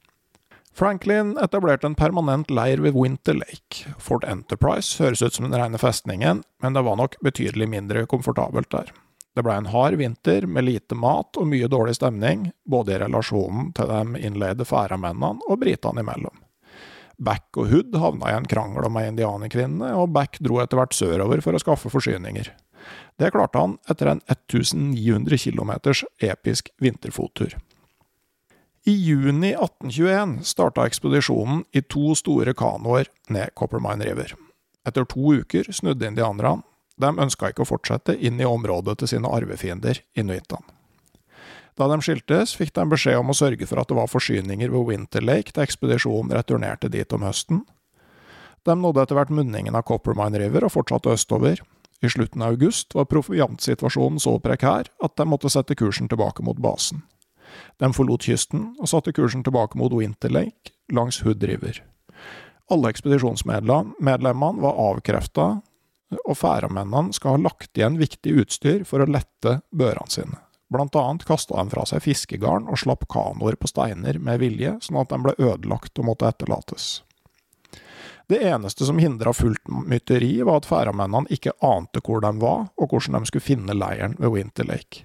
Franklin 0.73 1.38
etablerte 1.38 1.88
en 1.88 1.95
permanent 1.95 2.49
leir 2.49 2.81
ved 2.81 2.95
Winter 2.95 3.34
Lake. 3.34 3.91
Fort 3.99 4.23
Enterprise 4.23 5.03
høres 5.03 5.21
ut 5.21 5.36
som 5.36 5.49
den 5.49 5.60
rene 5.60 5.79
festningen, 5.81 6.43
men 6.63 6.77
det 6.77 6.84
var 6.88 6.97
nok 6.99 7.17
betydelig 7.21 7.67
mindre 7.69 8.05
komfortabelt 8.10 8.71
der. 8.71 8.93
Det 9.36 9.43
blei 9.43 9.57
en 9.60 9.69
hard 9.71 9.95
vinter 9.99 10.47
med 10.47 10.65
lite 10.67 10.95
mat 10.95 11.38
og 11.39 11.47
mye 11.47 11.67
dårlig 11.71 11.95
stemning, 11.95 12.49
både 12.67 12.95
i 12.95 13.01
relasjonen 13.03 13.71
til 13.75 13.91
de 13.91 14.23
innleide 14.27 14.67
færamennene 14.67 15.47
og 15.47 15.62
britene 15.62 16.03
imellom. 16.03 16.39
Back 17.21 17.60
og 17.60 17.69
Hood 17.69 17.95
havna 18.01 18.31
i 18.31 18.36
en 18.39 18.47
krangel 18.49 18.88
om 18.88 18.97
ei 18.97 19.05
indianerkvinne, 19.12 19.93
og 19.99 20.12
Back 20.15 20.39
dro 20.41 20.60
etter 20.63 20.79
hvert 20.79 20.95
sørover 20.97 21.43
for 21.45 21.55
å 21.55 21.62
skaffe 21.62 21.91
forsyninger. 21.93 22.49
Det 23.21 23.29
klarte 23.31 23.62
han 23.62 23.75
etter 23.91 24.10
en 24.10 24.23
1900 24.25 25.38
km 25.38 25.75
episk 26.31 26.71
vinterfottur. 26.81 27.53
I 28.85 28.93
juni 28.95 29.51
1821 29.53 30.39
starta 30.43 30.87
ekspedisjonen 30.89 31.63
i 31.71 31.83
to 31.85 32.15
store 32.17 32.53
kanoer 32.57 33.11
ned 33.29 33.53
Coppermine 33.53 34.05
River. 34.07 34.33
Etter 34.87 35.05
to 35.05 35.33
uker 35.35 35.69
snudde 35.69 36.07
indianerne. 36.09 36.63
De 36.97 37.11
ønska 37.13 37.51
ikke 37.51 37.61
å 37.61 37.69
fortsette 37.69 38.15
inn 38.17 38.41
i 38.41 38.45
området 38.45 38.97
til 38.99 39.11
sine 39.11 39.29
arvefiender, 39.29 40.01
inuittene. 40.17 40.65
Da 41.77 41.87
de 41.93 41.99
skiltes, 42.01 42.55
fikk 42.57 42.73
de 42.73 42.87
beskjed 42.89 43.21
om 43.21 43.29
å 43.29 43.37
sørge 43.37 43.69
for 43.69 43.79
at 43.81 43.89
det 43.89 43.99
var 44.01 44.09
forsyninger 44.09 44.73
ved 44.73 44.89
Winter 44.89 45.23
Lake 45.23 45.53
til 45.53 45.63
ekspedisjonen 45.63 46.33
returnerte 46.33 46.89
dit 46.89 47.13
om 47.13 47.23
høsten. 47.25 47.63
De 48.65 48.75
nådde 48.77 49.05
etter 49.05 49.17
hvert 49.17 49.33
munningen 49.33 49.77
av 49.77 49.85
Coppermine 49.85 50.41
River 50.41 50.65
og 50.65 50.73
fortsatte 50.73 51.13
østover. 51.13 51.61
I 52.01 52.09
slutten 52.09 52.41
av 52.41 52.57
august 52.57 52.97
var 52.97 53.09
proviantsituasjonen 53.09 54.21
så 54.21 54.39
prekær 54.41 54.89
at 54.89 55.17
de 55.17 55.29
måtte 55.29 55.53
sette 55.53 55.77
kursen 55.77 56.09
tilbake 56.09 56.41
mot 56.45 56.57
basen. 56.57 57.05
De 57.81 57.89
forlot 57.95 58.27
kysten 58.27 58.71
og 58.77 58.89
satte 58.91 59.13
kursen 59.15 59.43
tilbake 59.45 59.79
mot 59.79 59.93
Winter 59.97 60.29
Lake 60.29 60.75
langs 60.93 61.21
Hood 61.25 61.43
River. 61.43 61.81
Alle 62.71 62.91
ekspedisjonsmedlemmene 62.93 64.61
var 64.61 64.79
avkrefta, 64.79 65.47
og 66.21 66.37
færamennene 66.37 67.15
skal 67.15 67.35
ha 67.35 67.43
lagt 67.47 67.77
igjen 67.79 67.97
viktig 67.99 68.35
utstyr 68.43 68.85
for 68.87 69.03
å 69.03 69.09
lette 69.09 69.59
børene 69.75 70.11
sine. 70.11 70.39
Blant 70.71 70.95
annet 70.95 71.25
kasta 71.27 71.57
de 71.57 71.71
fra 71.73 71.83
seg 71.87 72.03
fiskegarn 72.05 72.69
og 72.71 72.79
slapp 72.79 73.03
kanoer 73.11 73.57
på 73.59 73.67
steiner 73.67 74.19
med 74.23 74.39
vilje, 74.39 74.77
sånn 74.85 75.01
at 75.01 75.11
de 75.11 75.19
ble 75.25 75.35
ødelagt 75.39 75.99
og 75.99 76.07
måtte 76.07 76.29
etterlates. 76.31 77.01
Det 78.31 78.39
eneste 78.47 78.87
som 78.87 79.01
hindra 79.01 79.33
fullt 79.35 79.67
mytteri, 79.67 80.37
var 80.47 80.61
at 80.61 80.69
færamennene 80.69 81.27
ikke 81.35 81.57
ante 81.67 81.99
hvor 82.05 82.23
de 82.23 82.31
var, 82.39 82.69
og 82.79 82.93
hvordan 82.93 83.19
de 83.19 83.27
skulle 83.27 83.43
finne 83.43 83.75
leiren 83.75 84.15
ved 84.19 84.31
Winter 84.31 84.69
Lake. 84.69 85.03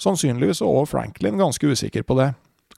Sannsynligvis 0.00 0.62
var 0.64 0.82
også 0.82 0.92
Franklin 0.96 1.40
ganske 1.40 1.66
usikker 1.66 2.06
på 2.06 2.16
det. 2.18 2.30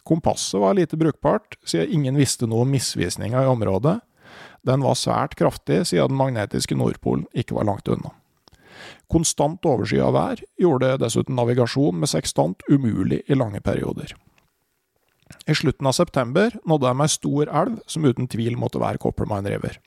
Kompasset 0.02 0.61
var 0.61 0.74
lite 0.74 0.98
brukbart, 0.98 1.57
siden 1.64 1.92
ingen 1.92 2.18
visste 2.18 2.48
noe 2.50 2.66
om 2.66 2.72
misvisninga 2.74 3.44
i 3.44 3.50
området. 3.50 4.00
Den 4.66 4.83
var 4.83 4.98
svært 4.98 5.37
kraftig, 5.38 5.85
siden 5.87 6.11
den 6.12 6.18
magnetiske 6.18 6.76
Nordpolen 6.78 7.28
ikke 7.35 7.57
var 7.59 7.68
langt 7.68 7.88
unna. 7.90 8.14
Konstant 9.12 9.66
overskya 9.68 10.09
vær 10.14 10.40
gjorde 10.59 10.96
dessuten 11.02 11.37
navigasjon 11.38 11.98
med 12.00 12.11
sekstant 12.11 12.64
umulig 12.70 13.22
i 13.28 13.38
lange 13.38 13.61
perioder. 13.61 14.14
I 15.46 15.55
slutten 15.55 15.88
av 15.88 15.96
september 15.96 16.55
nådde 16.68 16.88
de 16.88 17.05
ei 17.05 17.12
stor 17.12 17.50
elv 17.62 17.81
som 17.90 18.07
uten 18.07 18.28
tvil 18.31 18.57
måtte 18.59 18.81
være 18.83 19.00
Coppermine 19.02 19.52
River. 19.52 19.78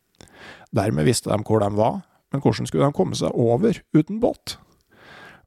Dermed 0.76 1.08
visste 1.08 1.32
de 1.32 1.40
hvor 1.46 1.62
de 1.64 1.70
var, 1.76 2.02
men 2.32 2.42
hvordan 2.44 2.70
skulle 2.70 2.88
de 2.88 2.96
komme 2.96 3.18
seg 3.18 3.34
over 3.34 3.80
uten 3.96 4.20
båt? 4.24 4.58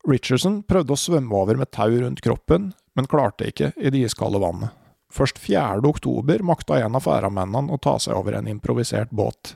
Richardson 0.09 0.63
prøvde 0.65 0.95
å 0.95 1.01
svømme 1.01 1.37
over 1.37 1.59
med 1.61 1.71
tau 1.75 1.91
rundt 1.93 2.23
kroppen, 2.25 2.73
men 2.97 3.09
klarte 3.11 3.51
ikke 3.51 3.73
i 3.77 3.93
det 3.93 4.07
iskalde 4.09 4.41
vannet. 4.41 4.73
Først 5.13 5.39
4. 5.41 5.81
oktober 5.89 6.43
makta 6.45 6.81
en 6.83 6.97
av 6.99 7.05
færamennene 7.05 7.73
å 7.73 7.81
ta 7.81 7.97
seg 8.01 8.17
over 8.17 8.37
en 8.37 8.49
improvisert 8.49 9.13
båt. 9.13 9.55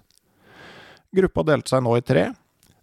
Gruppa 1.12 1.45
delte 1.45 1.75
seg 1.75 1.85
nå 1.85 1.97
i 1.99 2.05
tre. 2.05 2.31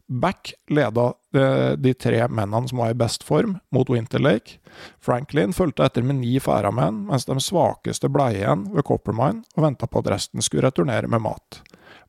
Back 0.10 0.54
leda 0.74 1.12
de, 1.34 1.46
de 1.78 1.94
tre 1.94 2.24
mennene 2.30 2.70
som 2.70 2.82
var 2.82 2.94
i 2.94 2.98
best 2.98 3.26
form, 3.26 3.58
mot 3.74 3.90
Winterlake. 3.90 4.58
Franklin 5.02 5.54
fulgte 5.54 5.86
etter 5.86 6.06
med 6.06 6.22
ni 6.22 6.36
færamenn, 6.42 7.04
mens 7.10 7.30
de 7.30 7.38
svakeste 7.42 8.10
ble 8.10 8.32
igjen 8.38 8.68
ved 8.74 8.86
Coppermine 8.90 9.46
og 9.56 9.66
venta 9.66 9.90
på 9.90 10.02
at 10.02 10.14
resten 10.16 10.46
skulle 10.46 10.66
returnere 10.70 11.10
med 11.10 11.26
mat. 11.26 11.62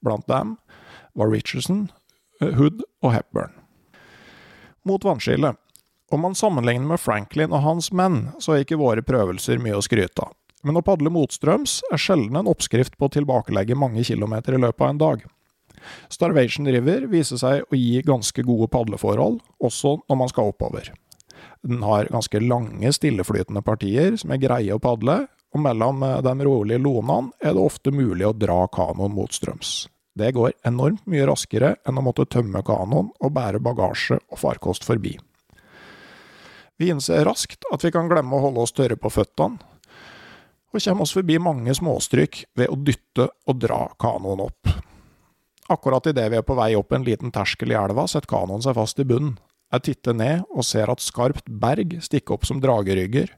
Blant 0.05 0.29
dem 0.33 0.57
var 1.16 1.33
Richardson, 1.33 1.88
Hood 2.40 2.85
og 3.05 3.12
Hepburn. 3.16 3.60
Mot 4.85 5.05
vannskillet. 5.05 5.57
Om 6.11 6.21
man 6.21 6.35
sammenligner 6.35 6.87
med 6.87 7.01
Franklin 7.01 7.53
og 7.53 7.62
hans 7.62 7.93
menn, 7.93 8.31
så 8.43 8.55
er 8.55 8.64
ikke 8.64 8.81
våre 8.81 9.05
prøvelser 9.07 9.61
mye 9.62 9.77
å 9.79 9.85
skryte 9.85 10.25
av. 10.25 10.33
Men 10.66 10.77
å 10.77 10.85
padle 10.85 11.12
motstrøms 11.12 11.79
er 11.93 12.01
sjelden 12.01 12.37
en 12.40 12.49
oppskrift 12.51 12.97
på 12.99 13.09
å 13.09 13.12
tilbakelegge 13.14 13.79
mange 13.79 14.03
kilometer 14.05 14.57
i 14.57 14.61
løpet 14.61 14.85
av 14.85 14.90
en 14.93 15.01
dag. 15.01 15.23
Starvation 16.12 16.69
River 16.69 17.07
viser 17.12 17.40
seg 17.40 17.62
å 17.64 17.79
gi 17.79 18.03
ganske 18.05 18.45
gode 18.45 18.69
padleforhold, 18.73 19.38
også 19.61 19.95
når 20.09 20.21
man 20.21 20.33
skal 20.33 20.51
oppover. 20.53 20.90
Den 21.64 21.85
har 21.85 22.11
ganske 22.12 22.40
lange, 22.40 22.93
stilleflytende 22.93 23.62
partier 23.64 24.16
som 24.21 24.33
er 24.35 24.43
greie 24.43 24.77
å 24.77 24.83
padle, 24.83 25.23
og 25.51 25.64
mellom 25.64 26.05
de 26.25 26.35
rolige 26.47 26.81
lonaene 26.81 27.33
er 27.40 27.57
det 27.57 27.64
ofte 27.64 27.93
mulig 27.95 28.29
å 28.29 28.37
dra 28.37 28.62
kanoen 28.73 29.16
motstrøms. 29.16 29.88
Det 30.20 30.35
går 30.37 30.52
enormt 30.68 31.06
mye 31.09 31.24
raskere 31.28 31.74
enn 31.88 31.98
å 31.98 32.04
måtte 32.04 32.28
tømme 32.28 32.62
kanoen 32.66 33.11
og 33.16 33.35
bære 33.37 33.62
bagasje 33.64 34.20
og 34.28 34.40
farkost 34.40 34.85
forbi. 34.87 35.16
Vi 36.80 36.88
innser 36.92 37.24
raskt 37.28 37.66
at 37.72 37.85
vi 37.85 37.92
kan 37.92 38.09
glemme 38.09 38.37
å 38.37 38.44
holde 38.46 38.62
oss 38.64 38.72
tørre 38.76 38.96
på 39.00 39.12
føttene, 39.12 39.61
og 40.70 40.78
kommer 40.78 41.04
oss 41.04 41.16
forbi 41.16 41.35
mange 41.42 41.74
småstryk 41.74 42.44
ved 42.56 42.70
å 42.70 42.78
dytte 42.78 43.26
og 43.50 43.59
dra 43.59 43.83
kanoen 44.00 44.44
opp. 44.44 44.70
Akkurat 45.70 46.06
idet 46.11 46.28
vi 46.30 46.38
er 46.38 46.46
på 46.46 46.56
vei 46.59 46.72
opp 46.78 46.94
en 46.94 47.04
liten 47.06 47.33
terskel 47.35 47.74
i 47.74 47.78
elva, 47.78 48.06
setter 48.11 48.30
kanoen 48.30 48.62
seg 48.62 48.76
fast 48.78 49.02
i 49.02 49.06
bunnen. 49.06 49.37
Jeg 49.70 49.87
titter 49.87 50.16
ned 50.18 50.46
og 50.50 50.66
ser 50.66 50.90
at 50.90 51.02
skarpt 51.02 51.46
berg 51.46 51.98
stikker 52.02 52.38
opp 52.38 52.46
som 52.48 52.62
dragerygger. 52.62 53.30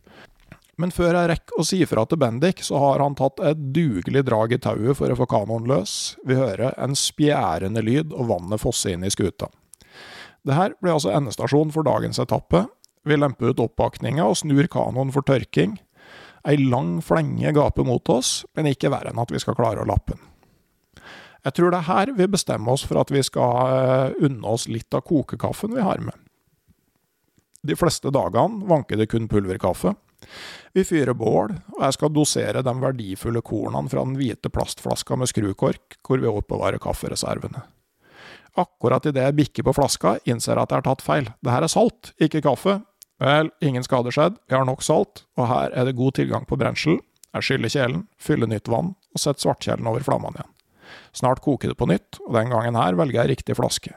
Men 0.83 0.91
før 0.91 1.15
jeg 1.15 1.29
rekker 1.31 1.61
å 1.61 1.65
si 1.67 1.79
fra 1.87 2.03
til 2.11 2.19
Bendik, 2.19 2.59
så 2.67 2.81
har 2.83 3.03
han 3.05 3.15
tatt 3.15 3.39
et 3.47 3.61
dugelig 3.75 4.25
drag 4.27 4.57
i 4.57 4.59
tauet 4.59 4.99
for 4.99 5.13
å 5.13 5.19
få 5.21 5.29
kanoen 5.31 5.69
løs. 5.71 6.17
Vi 6.27 6.35
hører 6.35 6.75
en 6.75 6.97
spjærende 6.99 7.85
lyd, 7.87 8.11
og 8.11 8.27
vannet 8.33 8.59
fosser 8.59 8.97
inn 8.97 9.07
i 9.07 9.13
skuta. 9.15 9.47
Det 10.43 10.59
her 10.59 10.75
blir 10.83 10.97
altså 10.97 11.13
endestasjon 11.15 11.71
for 11.71 11.87
dagens 11.87 12.19
etappe. 12.19 12.65
Vi 13.07 13.15
lemper 13.15 13.55
ut 13.55 13.63
oppakninga 13.63 14.27
og 14.27 14.41
snur 14.43 14.67
kanoen 14.73 15.15
for 15.15 15.23
tørking. 15.27 15.79
Ei 16.43 16.59
lang 16.59 16.97
flenge 17.07 17.55
gaper 17.55 17.87
mot 17.87 18.11
oss, 18.11 18.41
men 18.59 18.73
ikke 18.73 18.91
verre 18.91 19.15
enn 19.15 19.23
at 19.23 19.31
vi 19.31 19.39
skal 19.39 19.55
klare 19.55 19.85
å 19.85 19.89
lappe 19.89 20.17
den. 20.17 20.29
Jeg 21.47 21.59
tror 21.59 21.71
det 21.71 21.79
er 21.79 21.91
her 21.91 22.11
vi 22.19 22.31
bestemmer 22.31 22.75
oss 22.75 22.83
for 22.87 22.99
at 22.99 23.11
vi 23.15 23.23
skal 23.27 24.15
unne 24.19 24.51
oss 24.51 24.67
litt 24.71 24.95
av 24.95 25.07
kokekaffen 25.07 25.75
vi 25.79 25.87
har 25.87 26.03
med. 26.03 26.15
De 27.63 27.79
fleste 27.79 28.11
dagene 28.11 28.67
vanker 28.67 28.99
det 28.99 29.11
kun 29.11 29.31
pulverkaffe. 29.31 29.95
Vi 30.73 30.85
fyrer 30.89 31.17
bål, 31.19 31.55
og 31.77 31.83
jeg 31.85 31.97
skal 31.99 32.15
dosere 32.15 32.65
de 32.65 32.75
verdifulle 32.83 33.43
kornene 33.45 33.93
fra 33.93 34.05
den 34.07 34.17
hvite 34.21 34.53
plastflaska 34.53 35.19
med 35.21 35.31
skrukork, 35.31 35.99
hvor 36.07 36.23
vi 36.23 36.31
oppbevarer 36.31 36.83
kaffereservene. 36.83 37.65
Akkurat 38.61 39.07
idet 39.09 39.25
jeg 39.25 39.37
bikker 39.39 39.65
på 39.65 39.77
flaska, 39.77 40.19
innser 40.29 40.55
jeg 40.55 40.63
at 40.67 40.73
jeg 40.73 40.83
har 40.83 40.89
tatt 40.91 41.05
feil. 41.05 41.29
Det 41.41 41.53
her 41.55 41.65
er 41.65 41.73
salt, 41.73 42.13
ikke 42.21 42.45
kaffe, 42.45 42.81
Vel, 43.23 43.53
ingen 43.63 43.85
skade 43.87 44.11
skjedd, 44.11 44.39
vi 44.51 44.57
har 44.57 44.65
nok 44.67 44.83
salt, 44.83 45.23
og 45.39 45.47
her 45.47 45.75
er 45.79 45.87
det 45.87 45.95
god 45.99 46.17
tilgang 46.19 46.47
på 46.49 46.59
brensel. 46.59 46.99
Jeg 47.33 47.47
skyller 47.47 47.71
kjelen, 47.71 48.07
fyller 48.19 48.51
nytt 48.51 48.71
vann 48.73 48.97
og 48.97 49.21
setter 49.21 49.47
svartkjelen 49.47 49.87
over 49.89 50.03
flammene 50.03 50.41
igjen. 50.41 50.51
Snart 51.17 51.43
koker 51.45 51.71
det 51.71 51.79
på 51.79 51.87
nytt, 51.89 52.19
og 52.27 52.35
den 52.35 52.51
gangen 52.53 52.77
her 52.77 52.97
velger 52.99 53.23
jeg 53.23 53.31
riktig 53.37 53.57
flaske. 53.57 53.95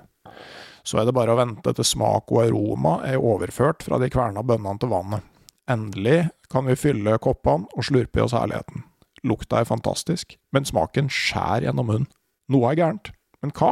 Så 0.85 0.99
er 1.01 1.07
det 1.07 1.15
bare 1.17 1.33
å 1.33 1.39
vente 1.39 1.73
til 1.73 1.87
smak 1.87 2.29
og 2.29 2.43
aroma 2.43 2.99
er 3.07 3.17
overført 3.17 3.81
fra 3.83 3.97
de 3.99 4.11
kverna 4.13 4.45
bønnene 4.45 4.77
til 4.83 4.93
vannet. 4.93 5.25
Endelig 5.71 6.27
kan 6.51 6.67
vi 6.69 6.77
fylle 6.77 7.17
koppene 7.21 7.65
og 7.73 7.87
slurpe 7.87 8.21
i 8.21 8.25
oss 8.25 8.35
herligheten. 8.37 8.83
Lukta 9.25 9.61
er 9.61 9.69
fantastisk, 9.69 10.35
men 10.53 10.67
smaken 10.67 11.09
skjærer 11.09 11.65
gjennom 11.65 11.89
munnen. 11.89 12.11
Noe 12.53 12.69
er 12.69 12.77
gærent, 12.77 13.09
men 13.41 13.53
hva? 13.57 13.71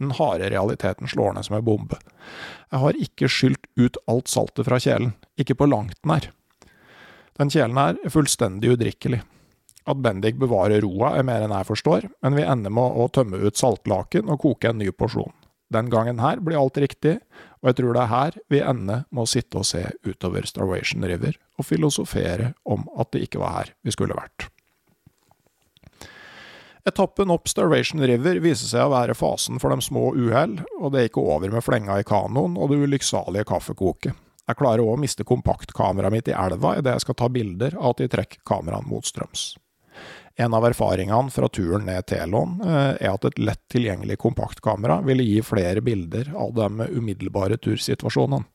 Den 0.00 0.14
harde 0.16 0.48
realiteten 0.50 1.10
slår 1.10 1.36
ned 1.36 1.46
som 1.46 1.58
en 1.58 1.64
bombe. 1.66 1.98
Jeg 2.72 2.82
har 2.82 2.98
ikke 3.04 3.28
skylt 3.30 3.68
ut 3.78 3.98
alt 4.10 4.30
saltet 4.32 4.66
fra 4.66 4.80
kjelen, 4.82 5.12
ikke 5.38 5.58
på 5.60 5.68
langt 5.70 6.00
nær. 6.08 6.30
Den 7.38 7.52
kjelen 7.52 7.78
her 7.78 8.00
er 8.00 8.12
fullstendig 8.12 8.74
udrikkelig. 8.74 9.20
At 9.88 10.00
Bendik 10.02 10.40
bevarer 10.40 10.82
roa 10.84 11.14
er 11.16 11.26
mer 11.26 11.44
enn 11.44 11.54
jeg 11.54 11.68
forstår, 11.68 12.08
men 12.24 12.36
vi 12.36 12.46
ender 12.48 12.72
med 12.74 12.98
å 12.98 13.06
tømme 13.12 13.38
ut 13.44 13.60
saltlaken 13.60 14.32
og 14.32 14.42
koke 14.42 14.72
en 14.72 14.80
ny 14.82 14.90
porsjon. 14.90 15.32
Den 15.70 15.90
gangen 15.90 16.18
her 16.18 16.40
blir 16.42 16.58
alt 16.58 16.78
riktig, 16.82 17.20
og 17.62 17.70
jeg 17.70 17.78
tror 17.78 17.94
det 17.94 18.02
er 18.02 18.10
her 18.10 18.38
vi 18.50 18.62
ender 18.62 19.04
med 19.10 19.22
å 19.22 19.30
sitte 19.30 19.60
og 19.60 19.68
se 19.68 19.84
utover 20.02 20.48
Starvation 20.48 21.04
River 21.06 21.36
og 21.60 21.68
filosofere 21.68 22.54
om 22.66 22.88
at 22.98 23.12
det 23.14 23.28
ikke 23.28 23.42
var 23.42 23.54
her 23.58 23.70
vi 23.86 23.94
skulle 23.94 24.18
vært. 24.18 24.48
Etappen 26.88 27.30
opp 27.30 27.46
Starvation 27.50 28.02
River 28.02 28.40
viser 28.42 28.66
seg 28.66 28.88
å 28.88 28.94
være 28.94 29.14
fasen 29.14 29.60
for 29.62 29.70
de 29.70 29.84
små 29.84 30.10
uhell, 30.16 30.58
og 30.80 30.94
det 30.94 31.06
gikk 31.06 31.20
over 31.22 31.52
med 31.52 31.62
flenga 31.62 32.00
i 32.00 32.06
kanoen 32.08 32.56
og 32.58 32.72
det 32.72 32.80
ulykksalige 32.80 33.46
kaffekoket. 33.52 34.16
Jeg 34.48 34.58
klarer 34.58 34.82
òg 34.82 34.96
å 34.96 34.98
miste 34.98 35.26
kompaktkameraet 35.28 36.14
mitt 36.14 36.30
i 36.32 36.34
elva 36.34 36.74
idet 36.80 36.96
jeg 36.96 37.04
skal 37.04 37.18
ta 37.20 37.28
bilder 37.30 37.76
av 37.78 37.92
at 37.92 38.00
de 38.00 38.08
trekker 38.10 38.42
kameraene 38.48 38.90
motstrøms. 38.90 39.52
En 40.38 40.54
av 40.54 40.64
erfaringene 40.64 41.32
fra 41.34 41.48
turen 41.52 41.86
ned 41.88 42.06
Telon 42.08 42.60
eh, 42.64 42.94
er 43.00 43.10
at 43.12 43.26
et 43.28 43.40
lett 43.42 43.62
tilgjengelig 43.72 44.18
kompaktkamera 44.22 45.00
ville 45.06 45.26
gi 45.26 45.40
flere 45.44 45.82
bilder 45.84 46.30
av 46.38 46.54
de 46.56 46.86
umiddelbare 46.94 47.58
tursituasjonene. 47.60 48.46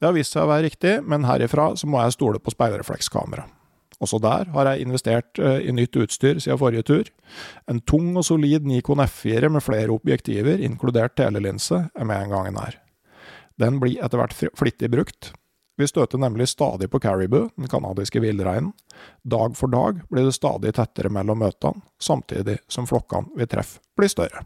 Det 0.00 0.08
har 0.08 0.16
vist 0.16 0.34
seg 0.34 0.44
å 0.44 0.50
være 0.50 0.66
riktig, 0.66 0.94
men 1.06 1.26
herifra 1.28 1.70
så 1.78 1.88
må 1.88 2.00
jeg 2.02 2.16
stole 2.16 2.40
på 2.42 2.52
speilreflekskamera. 2.52 3.46
Også 4.02 4.18
der 4.18 4.48
har 4.56 4.68
jeg 4.68 4.84
investert 4.84 5.38
eh, 5.38 5.60
i 5.68 5.74
nytt 5.74 5.96
utstyr 6.00 6.40
siden 6.42 6.60
forrige 6.60 6.86
tur. 6.88 7.12
En 7.70 7.80
tung 7.80 8.10
og 8.18 8.26
solid 8.26 8.66
Nikon 8.66 9.04
F4 9.04 9.52
med 9.52 9.64
flere 9.64 9.94
objektiver, 9.94 10.58
inkludert 10.58 11.16
telelinse, 11.20 11.86
er 11.94 12.08
med 12.08 12.24
en 12.24 12.34
gangen 12.34 12.58
her. 12.60 12.80
Den 13.60 13.78
blir 13.80 14.02
etter 14.02 14.18
hvert 14.18 14.34
flittig 14.58 14.90
brukt. 14.90 15.30
Vi 15.76 15.86
støter 15.90 16.20
nemlig 16.22 16.48
stadig 16.52 16.86
på 16.90 17.00
Caribou, 17.02 17.48
den 17.56 17.68
canadiske 17.68 18.20
villreinen. 18.22 18.72
Dag 19.22 19.56
for 19.58 19.72
dag 19.72 20.04
blir 20.10 20.28
det 20.28 20.36
stadig 20.36 20.74
tettere 20.76 21.10
mellom 21.10 21.40
møtene, 21.42 21.82
samtidig 21.98 22.60
som 22.70 22.86
flokkene 22.86 23.34
vi 23.34 23.48
treffer, 23.50 23.82
blir 23.98 24.12
større. 24.12 24.44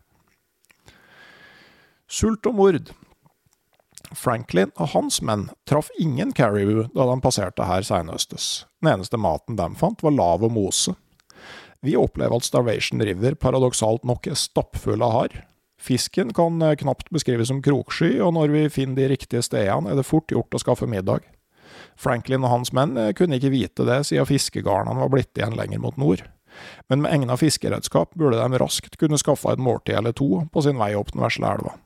Sult 2.09 2.49
og 2.49 2.57
mord 2.57 2.95
Franklin 4.17 4.71
og 4.81 4.95
hans 4.95 5.19
menn 5.21 5.49
traff 5.69 5.91
ingen 6.01 6.33
caribou 6.33 6.87
da 6.95 7.05
de 7.11 7.19
passerte 7.21 7.67
her 7.69 7.85
senhøstes. 7.85 8.65
Den 8.81 8.95
eneste 8.95 9.21
maten 9.21 9.59
de 9.59 9.69
fant, 9.77 10.01
var 10.03 10.17
lav 10.17 10.47
og 10.47 10.55
mose. 10.55 10.95
Vi 11.85 11.95
opplever 11.99 12.41
at 12.41 12.47
Starvation 12.47 13.05
River 13.05 13.37
paradoksalt 13.39 14.07
nok 14.09 14.27
er 14.27 14.39
stappfull 14.39 15.05
av 15.05 15.13
harr. 15.15 15.37
Fisken 15.79 16.33
kan 16.35 16.63
eh, 16.63 16.77
knapt 16.77 17.11
beskrives 17.15 17.49
som 17.53 17.63
kroksky, 17.63 18.17
og 18.21 18.35
når 18.35 18.55
vi 18.55 18.63
finner 18.73 18.99
de 18.99 19.11
riktige 19.15 19.43
stedene, 19.47 19.93
er 19.93 19.99
det 19.99 20.07
fort 20.09 20.31
gjort 20.33 20.55
å 20.55 20.63
skaffe 20.63 20.89
middag. 20.91 21.27
Franklin 21.99 22.45
og 22.45 22.53
hans 22.53 22.73
menn 22.75 22.97
eh, 22.99 23.13
kunne 23.17 23.39
ikke 23.39 23.55
vite 23.55 23.87
det, 23.87 24.03
siden 24.09 24.29
fiskegarnene 24.29 24.99
var 25.05 25.13
blitt 25.13 25.39
igjen 25.39 25.57
lenger 25.59 25.83
mot 25.83 26.01
nord. 26.01 26.25
Men 26.91 27.05
med 27.05 27.15
egna 27.15 27.37
fiskeredskap 27.39 28.17
burde 28.19 28.41
de 28.41 28.59
raskt 28.59 28.99
kunne 28.99 29.21
skaffe 29.21 29.53
et 29.53 29.63
måltid 29.63 30.01
eller 30.01 30.17
to 30.17 30.45
på 30.53 30.65
sin 30.65 30.81
vei 30.81 30.95
opp 30.99 31.13
den 31.15 31.23
vesle 31.23 31.47
elva. 31.47 31.77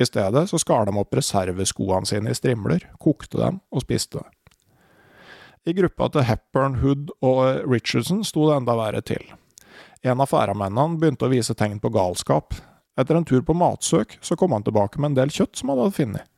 I 0.00 0.06
stedet 0.08 0.48
så 0.50 0.58
skar 0.58 0.88
de 0.88 0.96
opp 0.98 1.14
reserveskoene 1.14 2.08
sine 2.08 2.32
i 2.32 2.38
strimler, 2.38 2.88
kokte 3.02 3.38
dem 3.38 3.60
og 3.70 3.84
spiste 3.84 4.22
det. 4.22 4.30
I 5.64 5.72
gruppa 5.72 6.10
til 6.12 6.26
Hepburn, 6.28 6.80
Hood 6.82 7.12
og 7.24 7.70
Richardson 7.70 8.24
sto 8.26 8.50
det 8.50 8.58
enda 8.58 8.74
verre 8.76 9.00
til. 9.06 9.22
En 10.04 10.20
av 10.20 10.28
færamennene 10.28 10.98
begynte 11.00 11.24
å 11.24 11.32
vise 11.32 11.54
tegn 11.56 11.78
på 11.80 11.92
galskap. 11.94 12.52
Etter 13.00 13.18
en 13.18 13.26
tur 13.26 13.42
på 13.42 13.56
matsøk 13.58 14.18
så 14.22 14.36
kom 14.38 14.54
han 14.54 14.64
tilbake 14.66 15.00
med 15.00 15.12
en 15.12 15.20
del 15.22 15.34
kjøtt 15.34 15.58
som 15.58 15.72
han 15.72 15.82
hadde 15.82 15.98
funnet. 15.98 16.30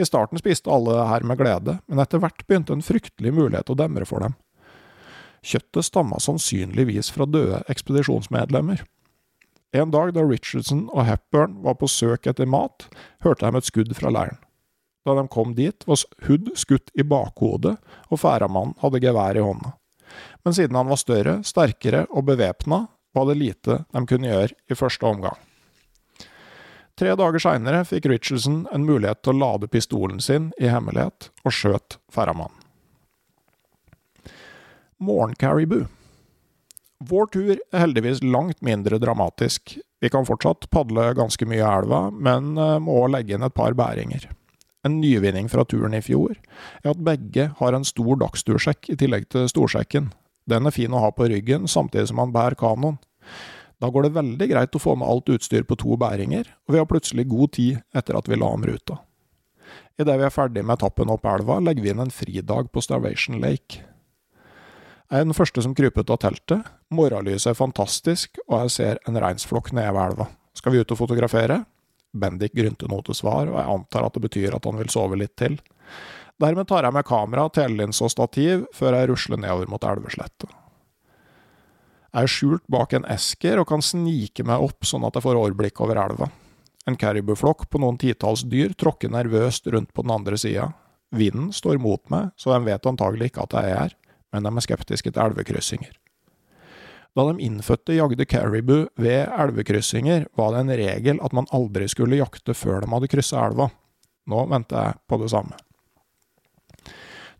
I 0.00 0.06
starten 0.08 0.40
spiste 0.40 0.72
alle 0.72 0.94
det 0.96 1.08
her 1.10 1.24
med 1.28 1.40
glede, 1.40 1.78
men 1.86 2.00
etter 2.00 2.22
hvert 2.22 2.46
begynte 2.48 2.72
en 2.72 2.84
fryktelig 2.84 3.34
mulighet 3.36 3.68
å 3.68 3.76
demre 3.76 4.08
for 4.08 4.24
dem. 4.24 4.36
Kjøttet 5.44 5.86
stamma 5.86 6.18
sannsynligvis 6.22 7.12
fra 7.14 7.28
døde 7.28 7.60
ekspedisjonsmedlemmer. 7.70 8.82
En 9.76 9.92
dag 9.92 10.14
da 10.16 10.24
Richardson 10.24 10.86
og 10.94 11.04
Hepburn 11.04 11.58
var 11.64 11.76
på 11.76 11.90
søk 11.92 12.26
etter 12.30 12.48
mat, 12.48 12.88
hørte 13.24 13.44
de 13.44 13.60
et 13.60 13.68
skudd 13.68 13.92
fra 13.96 14.12
leiren. 14.12 14.40
Da 15.04 15.14
de 15.16 15.28
kom 15.30 15.54
dit, 15.56 15.84
var 15.88 16.00
Hood 16.26 16.50
skutt 16.58 16.90
i 16.96 17.04
bakhodet, 17.06 17.76
og 18.08 18.20
færamannen 18.20 18.74
hadde 18.82 19.00
gevær 19.04 19.36
i 19.36 19.44
hånda. 19.44 19.74
Men 20.44 20.56
siden 20.56 20.76
han 20.76 20.88
var 20.88 21.00
større, 21.00 21.38
sterkere 21.44 22.06
og 22.08 22.26
bevæpna, 22.28 22.86
var 23.16 23.28
det 23.28 23.38
lite 23.40 23.82
de 23.92 24.04
kunne 24.08 24.28
gjøre 24.28 24.56
i 24.68 24.76
første 24.76 25.06
omgang. 25.08 25.36
Tre 26.98 27.12
dager 27.14 27.38
seinere 27.38 27.84
fikk 27.86 28.08
Richardson 28.10 28.64
en 28.74 28.86
mulighet 28.86 29.20
til 29.22 29.36
å 29.36 29.38
lade 29.38 29.68
pistolen 29.70 30.18
sin 30.22 30.48
i 30.58 30.66
hemmelighet, 30.66 31.28
og 31.46 31.54
skjøt 31.54 31.98
færramannen. 32.10 32.56
Morgencaribou. 34.98 35.84
Vår 37.06 37.28
tur 37.30 37.52
er 37.54 37.84
heldigvis 37.84 38.24
langt 38.26 38.58
mindre 38.66 38.98
dramatisk. 38.98 39.76
Vi 40.02 40.10
kan 40.10 40.26
fortsatt 40.26 40.66
padle 40.74 41.12
ganske 41.14 41.46
mye 41.46 41.60
i 41.60 41.68
elva, 41.68 42.08
men 42.10 42.56
eh, 42.58 42.80
må 42.82 43.04
legge 43.06 43.36
inn 43.36 43.46
et 43.46 43.54
par 43.54 43.76
bæringer. 43.78 44.26
En 44.86 44.98
nyvinning 44.98 45.46
fra 45.52 45.62
turen 45.70 45.94
i 45.94 46.02
fjor 46.02 46.34
er 46.34 46.90
at 46.90 47.04
begge 47.06 47.52
har 47.60 47.76
en 47.76 47.86
stor 47.86 48.18
dagstursjekk 48.24 48.90
i 48.90 48.98
tillegg 48.98 49.28
til 49.30 49.46
storsjekken. 49.50 50.10
Den 50.50 50.66
er 50.66 50.74
fin 50.74 50.94
å 50.94 51.04
ha 51.04 51.12
på 51.14 51.30
ryggen 51.30 51.70
samtidig 51.70 52.10
som 52.10 52.18
man 52.18 52.34
bærer 52.34 52.58
kanoen. 52.58 52.98
Da 53.78 53.90
går 53.94 54.08
det 54.08 54.16
veldig 54.16 54.48
greit 54.50 54.74
å 54.74 54.82
få 54.82 54.96
med 54.98 55.06
alt 55.06 55.30
utstyr 55.30 55.66
på 55.66 55.76
to 55.78 55.98
bæringer, 56.00 56.48
og 56.66 56.74
vi 56.74 56.80
har 56.80 56.88
plutselig 56.90 57.28
god 57.30 57.52
tid 57.54 57.78
etter 57.94 58.18
at 58.18 58.30
vi 58.30 58.38
la 58.38 58.50
om 58.50 58.64
ruta. 58.66 58.98
Idet 59.98 60.16
vi 60.18 60.26
er 60.26 60.34
ferdig 60.34 60.64
med 60.64 60.78
etappen 60.78 61.10
opp 61.12 61.26
elva, 61.28 61.60
legger 61.62 61.84
vi 61.84 61.92
inn 61.92 62.02
en 62.02 62.14
fridag 62.14 62.72
på 62.74 62.82
Starvation 62.82 63.38
Lake. 63.42 63.84
Jeg 65.08 65.22
er 65.22 65.24
den 65.24 65.36
første 65.36 65.62
som 65.64 65.74
kryper 65.78 66.04
ut 66.04 66.12
av 66.12 66.20
teltet. 66.20 66.66
Morgenlyset 66.92 67.54
er 67.54 67.58
fantastisk, 67.58 68.40
og 68.48 68.66
jeg 68.66 68.74
ser 68.74 69.02
en 69.08 69.16
reinsflokk 69.22 69.70
nede 69.72 69.94
ved 69.94 70.02
elva. 70.10 70.28
Skal 70.58 70.74
vi 70.74 70.82
ut 70.82 70.94
og 70.94 71.00
fotografere? 71.00 71.62
Bendik 72.18 72.54
grynter 72.56 72.90
noe 72.90 73.04
til 73.06 73.16
svar, 73.16 73.48
og 73.48 73.56
jeg 73.60 73.72
antar 73.78 74.08
at 74.08 74.16
det 74.16 74.24
betyr 74.26 74.56
at 74.58 74.68
han 74.68 74.80
vil 74.80 74.90
sove 74.92 75.18
litt 75.20 75.36
til. 75.38 75.58
Dermed 76.38 76.68
tar 76.70 76.86
jeg 76.86 76.94
med 76.94 77.06
kamera, 77.06 77.48
telelinse 77.50 78.04
og 78.06 78.12
stativ 78.12 78.66
før 78.76 78.98
jeg 78.98 79.10
rusler 79.10 79.40
nedover 79.40 79.70
mot 79.70 79.86
elveslettet. 79.86 80.57
Er 82.16 82.30
skjult 82.30 82.64
bak 82.72 82.94
en 82.96 83.06
esker 83.10 83.60
og 83.60 83.68
kan 83.68 83.84
snike 83.84 84.46
meg 84.46 84.64
opp 84.64 84.86
sånn 84.88 85.04
at 85.04 85.18
jeg 85.18 85.26
får 85.26 85.40
overblikk 85.42 85.80
over 85.84 86.00
elva. 86.00 86.30
En 86.88 86.96
caribou-flokk 86.96 87.66
på 87.68 87.80
noen 87.82 87.98
titalls 88.00 88.46
dyr 88.48 88.72
tråkker 88.72 89.12
nervøst 89.12 89.68
rundt 89.68 89.92
på 89.92 90.06
den 90.06 90.14
andre 90.14 90.38
sida. 90.40 90.70
Vinden 91.12 91.52
står 91.52 91.80
mot 91.80 92.00
meg, 92.12 92.32
så 92.36 92.54
de 92.54 92.64
vet 92.68 92.88
antagelig 92.88 93.30
ikke 93.30 93.44
at 93.44 93.56
jeg 93.58 93.72
er 93.72 93.80
her 93.82 93.96
men 94.32 94.44
de 94.44 94.52
er 94.52 94.64
skeptiske 94.64 95.12
til 95.12 95.24
elvekryssinger. 95.24 95.94
Da 97.16 97.24
de 97.26 97.42
innfødte 97.42 97.96
jagde 97.96 98.26
caribou 98.28 98.86
ved 99.00 99.30
elvekryssinger, 99.32 100.28
var 100.36 100.52
det 100.54 100.60
en 100.60 100.74
regel 100.80 101.22
at 101.24 101.34
man 101.34 101.48
aldri 101.56 101.88
skulle 101.90 102.20
jakte 102.20 102.54
før 102.54 102.84
de 102.84 102.92
hadde 102.92 103.10
kryssa 103.10 103.46
elva. 103.48 103.70
Nå 104.28 104.44
venter 104.50 104.84
jeg 104.84 105.00
på 105.08 105.18
det 105.22 105.30
samme. 105.32 105.56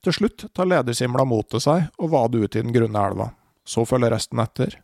Til 0.03 0.15
slutt 0.15 0.47
tar 0.55 0.69
ledersimla 0.71 1.27
mot 1.27 1.47
til 1.51 1.63
seg 1.63 1.91
og 1.99 2.13
vader 2.15 2.47
ut 2.47 2.57
i 2.57 2.63
den 2.63 2.75
grunne 2.75 3.05
elva. 3.11 3.29
Så 3.69 3.85
følger 3.89 4.15
resten 4.15 4.41
etter. 4.41 4.79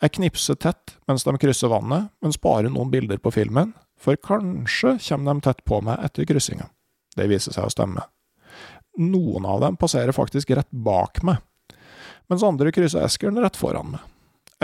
Jeg 0.00 0.14
knipser 0.16 0.56
tett 0.60 0.96
mens 1.08 1.26
de 1.26 1.34
krysser 1.40 1.72
vannet, 1.72 2.08
men 2.24 2.34
sparer 2.34 2.72
noen 2.72 2.90
bilder 2.92 3.20
på 3.20 3.34
filmen, 3.34 3.74
for 4.00 4.16
kanskje 4.16 4.96
kommer 5.08 5.34
de 5.34 5.44
tett 5.44 5.64
på 5.68 5.80
meg 5.84 6.00
etter 6.04 6.28
kryssinga. 6.28 6.70
Det 7.16 7.28
viser 7.28 7.56
seg 7.56 7.68
å 7.68 7.72
stemme. 7.72 8.04
Noen 9.00 9.44
av 9.48 9.60
dem 9.64 9.76
passerer 9.76 10.16
faktisk 10.16 10.54
rett 10.56 10.70
bak 10.70 11.20
meg, 11.26 11.42
mens 12.30 12.44
andre 12.44 12.72
krysser 12.72 13.04
Eskeren 13.04 13.40
rett 13.42 13.58
foran 13.58 13.92
meg. 13.94 14.04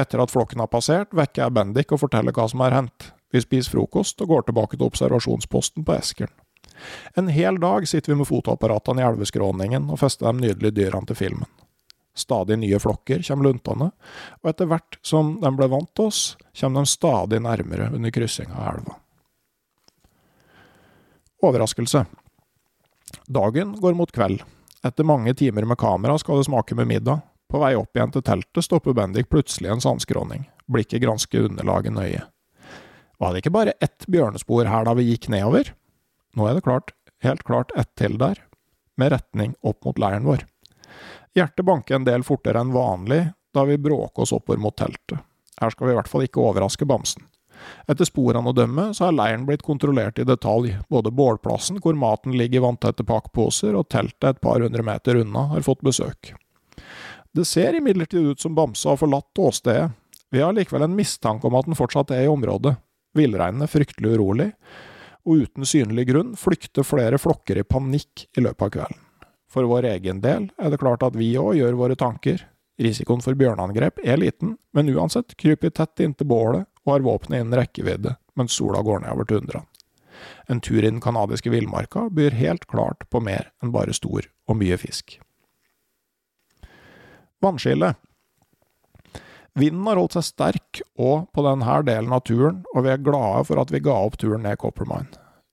Etter 0.01 0.23
at 0.25 0.33
flokken 0.33 0.63
har 0.63 0.71
passert, 0.73 1.13
vekker 1.13 1.45
jeg 1.45 1.55
Bendik 1.57 1.93
og 1.93 2.01
forteller 2.01 2.33
hva 2.33 2.47
som 2.49 2.65
har 2.65 2.73
hendt. 2.73 3.11
Vi 3.33 3.43
spiser 3.45 3.75
frokost 3.75 4.21
og 4.25 4.33
går 4.33 4.47
tilbake 4.49 4.79
til 4.79 4.89
observasjonsposten 4.89 5.85
på 5.85 5.97
Eskeren. 5.99 6.33
En 7.15 7.29
hel 7.29 7.61
dag 7.61 7.85
sitter 7.89 8.13
vi 8.13 8.19
med 8.23 8.29
fotoapparatene 8.29 9.03
i 9.03 9.07
elveskråningen 9.07 9.91
og 9.93 10.01
fester 10.01 10.33
de 10.33 10.47
nydelige 10.49 10.79
dyrene 10.81 11.09
til 11.09 11.19
filmen. 11.19 11.51
Stadig 12.15 12.59
nye 12.61 12.79
flokker 12.83 13.23
kommer 13.25 13.49
luntende, 13.49 13.89
og 14.43 14.51
etter 14.51 14.69
hvert 14.69 14.99
som 15.07 15.39
de 15.41 15.53
ble 15.57 15.69
vant 15.73 15.89
til 15.97 16.11
oss, 16.11 16.23
kommer 16.61 16.85
de 16.85 16.93
stadig 16.93 17.41
nærmere 17.41 17.89
under 17.97 18.13
kryssinga 18.13 18.59
av 18.59 18.75
elva. 18.75 18.99
Overraskelse. 21.43 22.05
Dagen 23.27 23.73
går 23.81 23.97
mot 23.99 24.13
kveld. 24.13 24.45
Etter 24.85 25.07
mange 25.07 25.35
timer 25.35 25.65
med 25.67 25.81
kamera 25.81 26.19
skal 26.21 26.39
det 26.39 26.47
smake 26.51 26.77
med 26.79 26.91
middag. 26.91 27.25
På 27.51 27.61
vei 27.63 27.75
opp 27.77 27.97
igjen 27.97 28.13
til 28.15 28.25
teltet 28.25 28.65
stopper 28.65 28.95
Bendik 28.97 29.29
plutselig 29.33 29.73
en 29.73 29.83
sandskråning. 29.83 30.47
Blikket 30.73 31.03
gransker 31.03 31.49
underlaget 31.49 31.97
nøye. 31.97 32.23
Var 33.21 33.33
det 33.33 33.43
ikke 33.43 33.55
bare 33.55 33.77
ett 33.85 34.07
bjørnespor 34.11 34.69
her 34.69 34.87
da 34.87 34.95
vi 34.99 35.09
gikk 35.11 35.29
nedover? 35.33 35.73
Nå 36.37 36.49
er 36.49 36.57
det 36.57 36.65
klart, 36.67 36.95
helt 37.23 37.45
klart 37.47 37.75
ett 37.79 37.93
til 37.99 38.17
der, 38.21 38.41
med 38.99 39.13
retning 39.13 39.53
opp 39.63 39.85
mot 39.87 40.01
leiren 40.01 40.27
vår. 40.27 40.47
Hjertet 41.37 41.67
banker 41.67 41.97
en 41.97 42.09
del 42.09 42.25
fortere 42.27 42.61
enn 42.61 42.75
vanlig 42.75 43.25
da 43.53 43.65
vi 43.69 43.79
bråker 43.81 44.25
oss 44.25 44.33
oppover 44.33 44.61
mot 44.61 44.77
teltet. 44.77 45.21
Her 45.61 45.71
skal 45.71 45.89
vi 45.89 45.95
i 45.95 45.97
hvert 45.97 46.11
fall 46.11 46.25
ikke 46.27 46.43
overraske 46.43 46.89
bamsen. 46.89 47.25
Etter 47.87 48.09
sporene 48.09 48.51
å 48.51 48.57
dømme, 48.57 48.89
så 48.97 49.07
har 49.07 49.17
leiren 49.17 49.45
blitt 49.47 49.63
kontrollert 49.63 50.19
i 50.19 50.27
detalj. 50.27 50.75
Både 50.91 51.13
bålplassen, 51.15 51.79
hvor 51.83 51.95
maten 51.99 52.35
ligger 52.39 52.59
i 52.59 52.65
vanntette 52.65 53.07
pakkposer, 53.07 53.77
og 53.79 53.89
teltet 53.93 54.29
et 54.33 54.41
par 54.43 54.63
hundre 54.65 54.83
meter 54.87 55.21
unna 55.21 55.47
har 55.53 55.67
fått 55.67 55.85
besøk. 55.87 56.33
Det 57.33 57.45
ser 57.49 57.79
imidlertid 57.79 58.33
ut 58.33 58.41
som 58.43 58.57
Bamse 58.57 58.89
har 58.89 58.99
forlatt 59.01 59.39
åstedet. 59.39 59.93
Vi 60.33 60.41
har 60.43 60.57
likevel 60.57 60.87
en 60.89 60.97
mistanke 60.97 61.47
om 61.49 61.57
at 61.57 61.69
den 61.69 61.79
fortsatt 61.79 62.13
er 62.13 62.27
i 62.27 62.33
området. 62.33 62.75
Villreinen 63.17 63.65
er 63.65 63.71
fryktelig 63.71 64.17
urolig, 64.17 64.51
og 65.29 65.45
uten 65.45 65.69
synlig 65.69 66.09
grunn 66.09 66.35
flykter 66.41 66.87
flere 66.87 67.21
flokker 67.21 67.61
i 67.61 67.67
panikk 67.69 68.27
i 68.37 68.45
løpet 68.45 68.67
av 68.67 68.73
kvelden. 68.77 69.03
For 69.53 69.69
vår 69.69 69.85
egen 69.91 70.23
del 70.25 70.49
er 70.57 70.73
det 70.73 70.81
klart 70.81 71.05
at 71.05 71.17
vi 71.19 71.35
òg 71.37 71.59
gjør 71.59 71.77
våre 71.77 71.97
tanker. 71.99 72.41
Risikoen 72.81 73.21
for 73.21 73.37
bjørneangrep 73.37 74.01
er 74.01 74.21
liten, 74.21 74.57
men 74.73 74.89
uansett 74.95 75.37
kryper 75.37 75.69
vi 75.69 75.77
tett 75.77 76.01
inntil 76.01 76.31
bålet 76.31 76.65
og 76.87 76.95
har 76.95 77.05
våpenet 77.05 77.43
innen 77.43 77.59
rekkevidde 77.61 78.17
mens 78.39 78.57
sola 78.57 78.81
går 78.83 79.05
nedover 79.05 79.29
tundraen. 79.29 79.69
En 80.49 80.61
tur 80.61 80.79
i 80.81 80.89
den 80.89 81.01
canadiske 81.01 81.51
villmarka 81.53 82.07
byr 82.11 82.35
helt 82.39 82.65
klart 82.71 83.05
på 83.11 83.21
mer 83.21 83.51
enn 83.63 83.75
bare 83.75 83.93
stor 83.97 84.29
og 84.49 84.59
mye 84.61 84.79
fisk. 84.81 85.19
Vannskille 87.43 87.95
Vinden 89.59 89.85
har 89.85 89.99
holdt 90.01 90.17
seg 90.17 90.25
sterk 90.25 90.81
og 90.97 91.27
på 91.35 91.43
denne 91.45 91.81
delen 91.85 92.15
av 92.15 92.23
turen, 92.25 92.63
og 92.73 92.87
vi 92.87 92.93
er 92.95 93.03
glade 93.05 93.43
for 93.45 93.61
at 93.61 93.73
vi 93.75 93.83
ga 93.85 93.99
opp 94.07 94.17
turen 94.17 94.47
ned 94.47 94.57
Coppermine. 94.63 95.11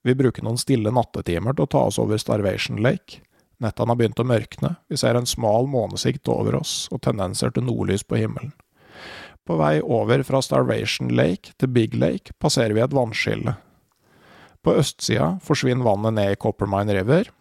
Vi 0.08 0.16
bruker 0.16 0.46
noen 0.46 0.60
stille 0.60 0.94
nattetimer 0.96 1.58
til 1.58 1.66
å 1.66 1.72
ta 1.74 1.82
oss 1.90 2.00
over 2.00 2.22
Starvation 2.22 2.80
Lake. 2.80 3.20
Nettene 3.60 3.92
har 3.92 4.00
begynt 4.00 4.20
å 4.22 4.28
mørkne, 4.28 4.76
vi 4.88 4.98
ser 5.00 5.18
en 5.20 5.28
smal 5.28 5.68
månesikt 5.68 6.30
over 6.32 6.56
oss 6.62 6.88
og 6.96 7.02
tendenser 7.04 7.52
til 7.52 7.66
nordlys 7.68 8.06
på 8.08 8.22
himmelen. 8.22 8.54
På 9.44 9.58
vei 9.60 9.80
over 9.82 10.24
fra 10.24 10.40
Starvation 10.46 11.10
Lake 11.16 11.56
til 11.60 11.72
Big 11.76 11.98
Lake 11.98 12.36
passerer 12.40 12.76
vi 12.78 12.84
et 12.84 12.96
vannskille. 12.96 13.56
På 14.64 14.76
østsida 14.80 15.38
forsvinner 15.44 15.88
vannet 15.88 16.16
ned 16.16 16.34
i 16.36 16.40
Coppermine 16.40 16.96
River. 16.96 17.32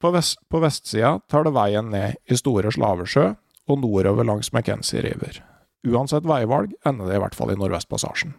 På, 0.00 0.10
vest, 0.14 0.40
på 0.48 0.60
vestsida 0.62 1.16
tar 1.28 1.44
det 1.46 1.54
veien 1.56 1.92
ned 1.92 2.16
i 2.24 2.38
Store 2.38 2.72
Slavesjø 2.72 3.28
og 3.68 3.82
nordover 3.84 4.26
langs 4.26 4.52
McKenzie 4.52 5.04
River. 5.04 5.42
Uansett 5.86 6.26
veivalg 6.26 6.72
ender 6.86 7.10
det 7.10 7.18
i 7.18 7.22
hvert 7.22 7.36
fall 7.36 7.52
i 7.52 7.58
Nordvestpassasjen. 7.58 8.34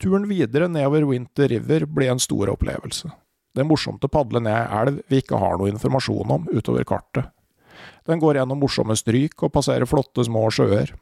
Turen 0.00 0.26
videre 0.28 0.68
nedover 0.68 1.06
Winter 1.08 1.48
River 1.48 1.86
blir 1.88 2.12
en 2.12 2.20
stor 2.20 2.52
opplevelse. 2.52 3.08
Det 3.56 3.62
er 3.64 3.68
morsomt 3.70 4.04
å 4.04 4.12
padle 4.12 4.42
ned 4.44 4.52
ei 4.52 4.80
elv 4.82 5.00
vi 5.08 5.22
ikke 5.22 5.40
har 5.40 5.56
noe 5.56 5.70
informasjon 5.72 6.32
om 6.34 6.44
utover 6.52 6.84
kartet. 6.84 7.30
Den 8.04 8.20
går 8.20 8.36
gjennom 8.36 8.60
morsomme 8.60 8.92
stryk 9.00 9.40
og 9.40 9.54
passerer 9.54 9.88
flotte 9.88 10.26
små 10.28 10.44
sjøer. 10.52 10.92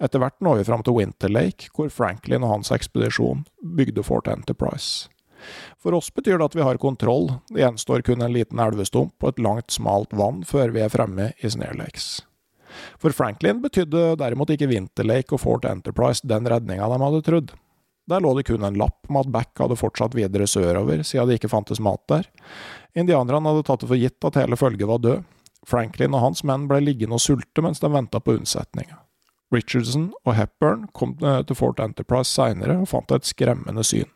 Etter 0.00 0.22
hvert 0.22 0.40
når 0.40 0.62
vi 0.62 0.68
fram 0.70 0.80
til 0.82 0.96
Winter 0.96 1.30
Lake, 1.30 1.68
hvor 1.76 1.92
Franklin 1.92 2.42
og 2.46 2.54
hans 2.56 2.72
ekspedisjon 2.74 3.44
bygde 3.76 4.02
Fort 4.08 4.30
Enterprise. 4.32 5.12
For 5.76 5.92
oss 5.92 6.08
betyr 6.14 6.40
det 6.40 6.48
at 6.48 6.56
vi 6.56 6.64
har 6.64 6.80
kontroll, 6.80 7.28
det 7.52 7.60
gjenstår 7.60 8.06
kun 8.08 8.24
en 8.24 8.32
liten 8.32 8.62
elvestump 8.62 9.14
og 9.20 9.34
et 9.34 9.42
langt, 9.44 9.74
smalt 9.74 10.16
vann 10.16 10.42
før 10.48 10.72
vi 10.72 10.86
er 10.86 10.92
fremme 10.92 11.32
i 11.38 11.52
Snare 11.52 11.76
Lakes. 11.76 12.22
For 12.96 13.12
Franklin 13.12 13.60
betydde 13.60 14.14
derimot 14.16 14.50
ikke 14.54 14.70
Winter 14.70 15.04
Lake 15.04 15.36
og 15.36 15.42
Fort 15.44 15.68
Enterprise 15.68 16.24
den 16.24 16.48
redninga 16.48 16.88
de 16.88 17.02
hadde 17.04 17.26
trodd. 17.26 17.52
Der 18.10 18.22
lå 18.22 18.32
det 18.34 18.48
kun 18.48 18.64
en 18.66 18.78
lapp 18.78 19.06
om 19.08 19.20
at 19.20 19.30
Back 19.30 19.60
hadde 19.62 19.78
fortsatt 19.78 20.16
videre 20.18 20.48
sørover, 20.50 21.04
siden 21.06 21.28
det 21.30 21.38
ikke 21.38 21.52
fantes 21.52 21.80
mat 21.82 22.02
der. 22.10 22.26
Indianerne 22.98 23.52
hadde 23.52 23.66
tatt 23.68 23.84
det 23.84 23.90
for 23.92 24.00
gitt 24.00 24.26
at 24.26 24.40
hele 24.40 24.58
følget 24.58 24.90
var 24.90 25.02
død, 25.04 25.22
Franklin 25.68 26.16
og 26.16 26.24
hans 26.24 26.42
menn 26.46 26.66
ble 26.70 26.80
liggende 26.82 27.14
og 27.18 27.22
sulte 27.22 27.62
mens 27.62 27.78
de 27.82 27.90
venta 27.92 28.18
på 28.18 28.34
unnsetninga. 28.38 28.98
Richardson 29.52 30.08
og 30.24 30.34
Hepburn 30.34 30.88
kom 30.96 31.14
eh, 31.22 31.42
til 31.46 31.58
Fort 31.58 31.80
Enterprise 31.84 32.30
seinere 32.32 32.80
og 32.82 32.88
fant 32.90 33.12
et 33.14 33.28
skremmende 33.28 33.84
syn. 33.86 34.08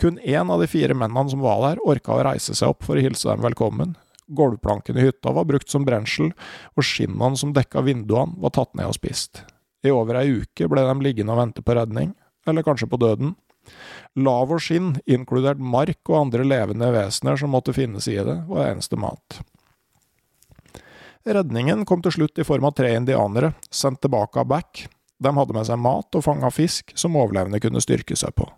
Kun 0.00 0.18
én 0.18 0.50
av 0.50 0.62
de 0.62 0.66
fire 0.66 0.96
mennene 0.98 1.30
som 1.30 1.44
var 1.44 1.60
der, 1.62 1.82
orka 1.84 2.16
å 2.16 2.24
reise 2.26 2.56
seg 2.56 2.72
opp 2.72 2.82
for 2.86 2.98
å 2.98 3.04
hilse 3.04 3.28
dem 3.28 3.44
velkommen. 3.44 3.94
Gulvplanken 4.34 4.98
i 4.98 5.04
hytta 5.04 5.34
var 5.36 5.46
brukt 5.46 5.70
som 5.70 5.84
brensel, 5.86 6.32
og 6.74 6.86
skinnene 6.86 7.38
som 7.38 7.52
dekka 7.54 7.84
vinduene, 7.86 8.34
var 8.40 8.54
tatt 8.56 8.72
ned 8.74 8.88
og 8.88 8.96
spist. 8.96 9.44
I 9.84 9.92
over 9.92 10.16
ei 10.22 10.40
uke 10.40 10.66
ble 10.72 10.82
de 10.88 10.94
liggende 11.04 11.36
og 11.36 11.42
vente 11.42 11.62
på 11.62 11.76
redning, 11.76 12.14
eller 12.46 12.66
kanskje 12.66 12.88
på 12.90 13.00
døden. 13.00 13.34
Lav 14.20 14.52
og 14.52 14.60
skinn, 14.62 14.94
inkludert 15.10 15.58
mark 15.58 16.10
og 16.10 16.20
andre 16.20 16.44
levende 16.46 16.90
vesener 16.94 17.38
som 17.40 17.54
måtte 17.54 17.74
finnes 17.74 18.06
i 18.10 18.18
det, 18.20 18.36
var 18.50 18.70
eneste 18.70 18.98
mat. 19.00 19.40
Redningen 21.24 21.86
kom 21.88 22.02
til 22.04 22.12
slutt 22.18 22.38
i 22.38 22.44
form 22.44 22.66
av 22.68 22.74
tre 22.76 22.92
indianere, 22.98 23.54
sendt 23.72 24.02
tilbake 24.04 24.42
av 24.42 24.50
Back. 24.50 24.84
De 25.18 25.32
hadde 25.32 25.56
med 25.56 25.64
seg 25.66 25.80
mat 25.80 26.18
og 26.18 26.24
fanga 26.26 26.50
fisk 26.52 26.92
som 27.00 27.16
overlevende 27.16 27.62
kunne 27.64 27.80
styrke 27.80 28.16
seg 28.18 28.34
på. 28.36 28.50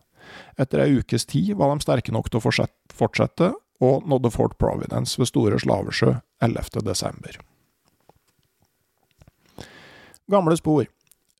Etter 0.59 0.83
ei 0.83 0.99
ukes 0.99 1.29
tid 1.31 1.55
var 1.57 1.71
de 1.71 1.85
sterke 1.85 2.13
nok 2.13 2.31
til 2.31 2.41
å 2.41 2.47
fortsette, 2.47 3.53
og 3.85 4.09
nådde 4.09 4.33
Fort 4.33 4.57
Providence 4.59 5.21
ved 5.21 5.29
Store 5.29 5.61
Slavesjø 5.61 6.15
11. 6.43 6.81
desember. 6.83 7.37
Gamle 10.33 10.57
spor. 10.59 10.89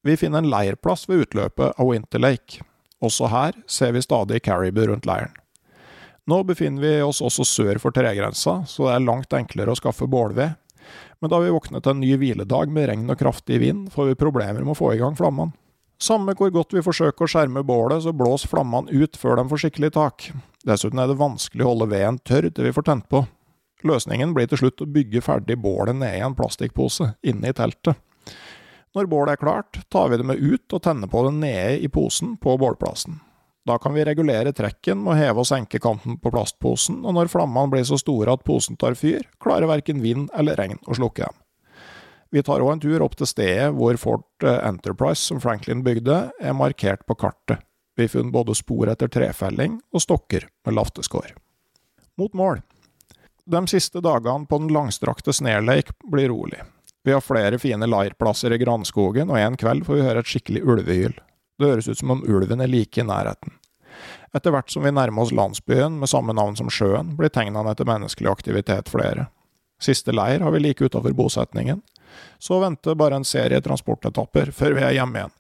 Vi 0.07 0.17
finner 0.17 0.39
en 0.39 0.51
leirplass 0.51 1.09
ved 1.09 1.25
utløpet 1.25 1.73
av 1.83 1.89
Winter 1.89 2.21
Lake. 2.23 2.63
Også 3.03 3.27
her 3.27 3.57
ser 3.67 3.91
vi 3.91 4.05
stadig 4.05 4.39
Caribou 4.47 4.87
rundt 4.87 5.07
leiren. 5.09 5.33
Nå 6.31 6.45
befinner 6.47 6.83
vi 6.83 6.93
oss 7.03 7.19
også 7.19 7.43
sør 7.43 7.81
for 7.83 7.95
tregrensa, 7.95 8.61
så 8.71 8.87
det 8.87 8.93
er 8.95 9.03
langt 9.03 9.35
enklere 9.35 9.75
å 9.75 9.79
skaffe 9.79 10.07
bålved. 10.07 10.55
Men 11.19 11.33
da 11.33 11.41
vi 11.43 11.51
våkner 11.51 11.83
til 11.83 11.97
en 11.97 12.05
ny 12.05 12.13
hviledag 12.23 12.71
med 12.71 12.87
regn 12.93 13.11
og 13.11 13.19
kraftig 13.19 13.59
vind, 13.65 13.91
får 13.91 14.13
vi 14.13 14.21
problemer 14.23 14.63
med 14.63 14.77
å 14.77 14.79
få 14.79 14.93
i 14.95 15.03
gang 15.03 15.19
flammene. 15.19 15.59
Samme 15.99 16.39
hvor 16.39 16.55
godt 16.55 16.79
vi 16.79 16.87
forsøker 16.87 17.27
å 17.27 17.33
skjerme 17.33 17.67
bålet, 17.67 18.05
så 18.07 18.15
blås 18.15 18.47
flammene 18.47 18.95
ut 18.95 19.19
før 19.19 19.41
de 19.41 19.49
får 19.51 19.65
skikkelig 19.65 19.95
tak. 19.99 20.31
Dessuten 20.63 21.03
er 21.03 21.11
det 21.11 21.19
vanskelig 21.19 21.67
å 21.67 21.73
holde 21.73 21.91
veden 21.91 22.23
tørr 22.23 22.53
til 22.53 22.71
vi 22.71 22.77
får 22.79 22.93
tent 22.93 23.11
på. 23.11 23.27
Løsningen 23.83 24.39
blir 24.39 24.47
til 24.51 24.63
slutt 24.63 24.87
å 24.87 24.93
bygge 25.01 25.27
ferdig 25.27 25.59
bålet 25.59 25.99
ned 25.99 26.21
i 26.21 26.27
en 26.27 26.39
plastikkpose 26.39 27.17
inne 27.27 27.51
i 27.51 27.59
teltet. 27.59 27.99
Når 28.97 29.09
bålet 29.13 29.37
er 29.37 29.41
klart, 29.43 29.77
tar 29.93 30.09
vi 30.09 30.17
det 30.17 30.25
med 30.25 30.41
ut 30.41 30.73
og 30.73 30.81
tenner 30.83 31.11
på 31.13 31.27
det 31.27 31.35
nede 31.37 31.79
i 31.85 31.89
posen 31.93 32.39
på 32.41 32.55
bålplassen. 32.57 33.19
Da 33.67 33.77
kan 33.83 33.93
vi 33.93 34.05
regulere 34.07 34.55
trekken 34.57 35.03
med 35.03 35.13
å 35.13 35.17
heve 35.19 35.43
og 35.43 35.49
senke 35.49 35.81
kanten 35.83 36.17
på 36.23 36.31
plastposen, 36.33 37.03
og 37.05 37.17
når 37.17 37.29
flammene 37.29 37.73
blir 37.75 37.85
så 37.85 37.99
store 38.01 38.33
at 38.39 38.45
posen 38.47 38.79
tar 38.81 38.95
fyr, 38.97 39.27
klarer 39.43 39.69
verken 39.69 40.01
vind 40.01 40.31
eller 40.39 40.57
regn 40.57 40.79
å 40.87 40.97
slukke 40.97 41.27
dem. 41.27 41.43
Vi 42.33 42.43
tar 42.47 42.63
òg 42.63 42.73
en 42.73 42.83
tur 42.83 43.03
opp 43.05 43.17
til 43.19 43.29
stedet 43.29 43.73
hvor 43.75 43.99
Fort 44.01 44.47
eh, 44.47 44.61
Enterprise, 44.65 45.21
som 45.23 45.43
Franklin 45.43 45.83
bygde, 45.87 46.21
er 46.41 46.57
markert 46.57 47.05
på 47.07 47.19
kartet. 47.19 47.61
Vi 47.97 48.09
funnet 48.13 48.33
både 48.33 48.55
spor 48.57 48.89
etter 48.93 49.11
trefelling 49.13 49.79
og 49.93 50.05
stokker 50.05 50.49
med 50.67 50.77
lafteskår. 50.77 51.35
Mot 52.21 52.33
mål. 52.37 52.63
De 53.47 53.63
siste 53.71 54.03
dagene 54.05 54.49
på 54.49 54.59
den 54.63 54.73
langstrakte 54.75 55.35
Snare 55.37 55.65
Lake 55.65 55.95
blir 56.11 56.33
rolig. 56.33 56.63
Vi 57.07 57.13
har 57.13 57.21
flere 57.23 57.59
fine 57.63 57.87
leirplasser 57.87 58.51
i 58.53 58.59
granskogen, 58.59 59.31
og 59.31 59.39
en 59.39 59.55
kveld 59.57 59.85
får 59.87 59.95
vi 59.95 60.03
høre 60.03 60.25
et 60.25 60.27
skikkelig 60.27 60.63
ulvehyl. 60.67 61.13
Det 61.55 61.69
høres 61.71 61.87
ut 61.87 62.01
som 62.01 62.11
om 62.17 62.25
ulven 62.27 62.65
er 62.65 62.67
like 62.67 62.99
i 62.99 63.05
nærheten. 63.07 63.53
Etter 64.35 64.51
hvert 64.51 64.73
som 64.75 64.83
vi 64.83 64.91
nærmer 64.91 65.23
oss 65.23 65.31
landsbyen 65.31 66.01
med 66.01 66.11
samme 66.11 66.35
navn 66.35 66.59
som 66.59 66.67
sjøen, 66.67 67.15
blir 67.15 67.31
tegnene 67.31 67.71
etter 67.71 67.87
menneskelig 67.87 68.33
aktivitet 68.33 68.91
flere. 68.91 69.29
Siste 69.79 70.11
leir 70.11 70.43
har 70.43 70.51
vi 70.51 70.65
like 70.65 70.83
utafor 70.83 71.15
bosetningen, 71.15 71.85
så 72.43 72.59
venter 72.65 72.99
bare 72.99 73.23
en 73.23 73.29
serie 73.29 73.63
transportetapper 73.63 74.51
før 74.51 74.75
vi 74.75 74.83
er 74.89 74.99
hjemme 74.99 75.23
igjen. 75.23 75.37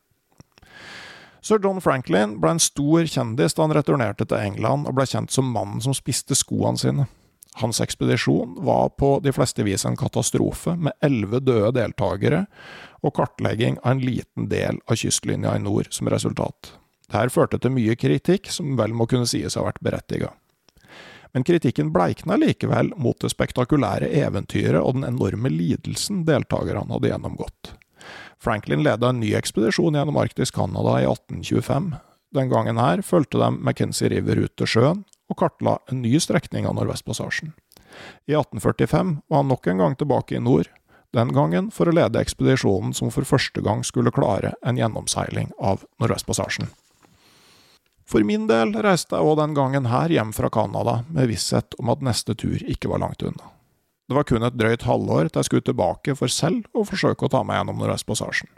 Sir 1.42 1.58
John 1.66 1.82
Franklin 1.82 2.38
ble 2.38 2.54
en 2.54 2.62
stor 2.62 3.10
kjendis 3.10 3.58
da 3.58 3.66
han 3.66 3.74
returnerte 3.74 4.22
til 4.22 4.38
England 4.38 4.86
og 4.86 4.94
ble 5.00 5.10
kjent 5.10 5.34
som 5.34 5.50
mannen 5.50 5.82
som 5.82 5.98
spiste 5.98 6.38
skoene 6.38 6.78
sine. 6.78 7.10
Hans 7.56 7.80
ekspedisjon 7.80 8.58
var 8.66 8.90
på 9.00 9.16
de 9.24 9.32
fleste 9.32 9.64
vis 9.64 9.86
en 9.88 9.96
katastrofe, 9.96 10.76
med 10.76 10.92
elleve 11.04 11.40
døde 11.40 11.72
deltakere 11.78 12.44
og 13.02 13.14
kartlegging 13.16 13.78
av 13.82 13.96
en 13.96 14.02
liten 14.04 14.50
del 14.52 14.82
av 14.84 15.00
kystlinja 15.00 15.56
i 15.56 15.62
nord 15.64 15.88
som 15.94 16.10
resultat. 16.12 16.74
Dette 17.06 17.32
førte 17.32 17.60
til 17.62 17.72
mye 17.72 17.94
kritikk, 17.96 18.50
som 18.52 18.74
vel 18.76 18.92
må 18.92 19.06
kunne 19.08 19.28
sies 19.30 19.56
å 19.56 19.62
ha 19.62 19.70
vært 19.70 19.84
berettiget 19.84 20.34
men 21.36 21.44
kritikken 21.44 21.90
bleikna 21.92 22.38
likevel 22.40 22.94
mot 22.96 23.18
det 23.20 23.28
spektakulære 23.28 24.08
eventyret 24.22 24.80
og 24.80 24.94
den 24.96 25.04
enorme 25.04 25.50
lidelsen 25.52 26.22
deltakerne 26.24 26.88
hadde 26.88 27.10
gjennomgått. 27.10 27.74
Franklin 28.40 28.80
leda 28.80 29.10
en 29.10 29.20
ny 29.20 29.34
ekspedisjon 29.36 29.98
gjennom 29.98 30.16
Arktis 30.16 30.54
Canada 30.56 30.94
i 31.02 31.04
1825. 31.04 31.90
Den 32.40 32.48
gangen 32.48 32.80
her 32.80 33.04
fulgte 33.04 33.42
de 33.42 33.50
McKenzie 33.52 34.14
River 34.14 34.46
ut 34.46 34.54
til 34.56 34.70
sjøen, 34.72 35.04
og 35.30 35.38
kartla 35.40 35.78
en 35.90 36.02
ny 36.02 36.16
strekning 36.22 36.66
av 36.68 36.76
Nordvestpassasjen. 36.78 37.52
I 38.26 38.36
1845 38.36 39.14
var 39.28 39.42
han 39.42 39.48
nok 39.50 39.66
en 39.66 39.82
gang 39.82 39.96
tilbake 39.96 40.36
i 40.36 40.42
nord, 40.42 40.70
den 41.16 41.32
gangen 41.32 41.70
for 41.72 41.88
å 41.88 41.94
lede 41.94 42.20
ekspedisjonen 42.20 42.92
som 42.94 43.12
for 43.14 43.24
første 43.28 43.62
gang 43.64 43.84
skulle 43.86 44.12
klare 44.12 44.52
en 44.66 44.76
gjennomseiling 44.76 45.52
av 45.56 45.86
Nordvestpassasjen. 46.02 46.68
For 48.06 48.22
min 48.22 48.46
del 48.46 48.74
reiste 48.84 49.16
jeg 49.18 49.26
òg 49.26 49.40
den 49.40 49.54
gangen 49.56 49.88
her 49.90 50.12
hjem 50.12 50.32
fra 50.36 50.50
Canada 50.52 51.00
med 51.10 51.30
visshet 51.30 51.74
om 51.80 51.90
at 51.90 52.04
neste 52.06 52.36
tur 52.38 52.60
ikke 52.62 52.90
var 52.92 53.02
langt 53.02 53.24
unna. 53.26 53.50
Det 54.06 54.14
var 54.14 54.26
kun 54.28 54.46
et 54.46 54.54
drøyt 54.54 54.84
halvår 54.86 55.32
til 55.32 55.40
jeg 55.40 55.48
skulle 55.48 55.66
tilbake 55.66 56.14
for 56.14 56.30
selv 56.30 56.68
å 56.76 56.84
forsøke 56.86 57.26
å 57.26 57.32
ta 57.32 57.42
meg 57.42 57.58
gjennom 57.58 57.80
Nordvestpassasjen. 57.82 58.52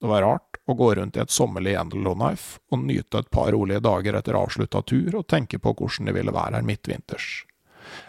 Det 0.00 0.08
var 0.08 0.24
rart 0.24 0.55
å 0.66 0.74
gå 0.74 0.92
rundt 0.98 1.16
i 1.16 1.22
et 1.22 1.32
sommerlig 1.32 1.76
Yandalo-knife 1.76 2.60
og 2.74 2.82
nyte 2.82 3.22
et 3.22 3.30
par 3.30 3.52
rolige 3.54 3.82
dager 3.84 4.18
etter 4.18 4.38
avslutta 4.38 4.82
tur 4.86 5.20
og 5.20 5.28
tenke 5.30 5.60
på 5.62 5.74
hvordan 5.78 6.10
det 6.10 6.16
ville 6.16 6.34
være 6.34 6.58
her 6.58 6.66
midtvinters. 6.66 7.28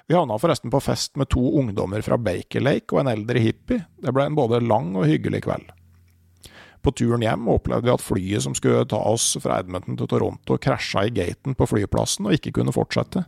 Vi 0.10 0.16
havna 0.18 0.40
forresten 0.42 0.74
på 0.74 0.82
fest 0.82 1.18
med 1.22 1.30
to 1.30 1.44
ungdommer 1.60 2.02
fra 2.02 2.18
Baker 2.18 2.64
Lake 2.66 2.96
og 2.96 3.04
en 3.04 3.12
eldre 3.12 3.42
hippie. 3.44 3.86
Det 4.02 4.14
ble 4.14 4.26
en 4.26 4.38
både 4.38 4.64
lang 4.66 4.96
og 4.98 5.06
hyggelig 5.06 5.44
kveld. 5.46 5.70
På 6.82 6.94
turen 6.96 7.26
hjem 7.26 7.50
opplevde 7.52 7.90
vi 7.90 7.94
at 7.94 8.04
flyet 8.04 8.46
som 8.46 8.56
skulle 8.58 8.86
ta 8.90 9.00
oss 9.10 9.36
fra 9.44 9.60
Edmonton 9.62 9.98
til 10.00 10.10
Toronto, 10.10 10.58
krasja 10.62 11.08
i 11.08 11.14
gaten 11.14 11.58
på 11.58 11.68
flyplassen 11.70 12.30
og 12.30 12.38
ikke 12.38 12.54
kunne 12.58 12.74
fortsette. 12.74 13.26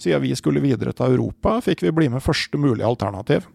Siden 0.00 0.22
vi 0.24 0.34
skulle 0.34 0.62
videre 0.64 0.94
til 0.96 1.14
Europa, 1.14 1.58
fikk 1.62 1.84
vi 1.84 1.94
bli 1.94 2.08
med 2.10 2.24
første 2.24 2.58
mulige 2.58 2.88
alternativ. 2.88 3.46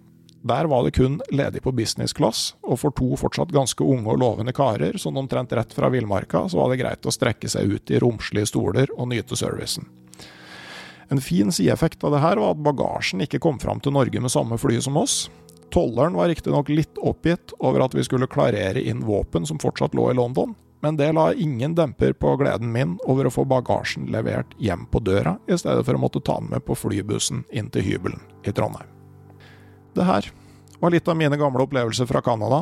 Der 0.47 0.69
var 0.71 0.85
det 0.85 0.93
kun 0.95 1.17
ledig 1.33 1.61
på 1.65 1.73
business 1.75 2.13
class, 2.15 2.53
og 2.63 2.79
for 2.79 2.95
to 2.95 3.17
fortsatt 3.19 3.51
ganske 3.51 3.83
unge 3.83 4.13
og 4.13 4.21
lovende 4.21 4.53
karer, 4.55 4.95
sånn 5.01 5.17
omtrent 5.19 5.51
rett 5.57 5.73
fra 5.75 5.89
villmarka, 5.91 6.45
så 6.47 6.61
var 6.61 6.71
det 6.71 6.81
greit 6.83 7.07
å 7.07 7.13
strekke 7.13 7.49
seg 7.51 7.73
ut 7.73 7.91
i 7.91 7.99
romslige 7.99 8.47
stoler 8.53 8.93
og 8.95 9.09
nyte 9.11 9.35
servicen. 9.35 9.89
En 11.11 11.23
fin 11.23 11.51
sideeffekt 11.51 12.03
av 12.03 12.15
det 12.15 12.23
her 12.23 12.39
var 12.39 12.55
at 12.55 12.63
bagasjen 12.63 13.23
ikke 13.23 13.41
kom 13.43 13.59
fram 13.59 13.79
til 13.83 13.95
Norge 13.95 14.23
med 14.23 14.31
samme 14.31 14.59
fly 14.59 14.79
som 14.83 14.99
oss, 14.99 15.25
Tolleren 15.69 16.13
var 16.13 16.27
riktignok 16.27 16.69
litt 16.69 16.97
oppgitt 16.97 17.51
over 17.59 17.83
at 17.85 17.95
vi 17.95 18.03
skulle 18.03 18.29
klarere 18.31 18.81
inn 18.81 19.03
våpen 19.05 19.45
som 19.45 19.59
fortsatt 19.59 19.93
lå 19.93 20.11
i 20.11 20.15
London, 20.15 20.55
men 20.81 20.97
det 20.97 21.11
la 21.11 21.33
ingen 21.33 21.75
demper 21.75 22.13
på 22.13 22.35
gleden 22.39 22.71
min 22.71 22.97
over 23.03 23.27
å 23.27 23.33
få 23.33 23.45
bagasjen 23.49 24.07
levert 24.13 24.55
hjem 24.61 24.85
på 24.91 25.03
døra, 25.03 25.37
i 25.47 25.57
stedet 25.57 25.85
for 25.85 25.97
å 25.97 26.01
måtte 26.01 26.23
ta 26.23 26.39
den 26.39 26.53
med 26.53 26.65
på 26.65 26.77
flybussen 26.77 27.43
inn 27.51 27.71
til 27.73 27.85
hybelen 27.89 28.23
i 28.45 28.53
Trondheim. 28.53 28.96
Det 29.97 30.05
her 30.05 30.29
var 30.79 30.93
litt 30.93 31.07
av 31.09 31.17
mine 31.17 31.37
gamle 31.39 31.63
opplevelser 31.65 32.05
fra 32.05 32.21
Canada. 32.21 32.61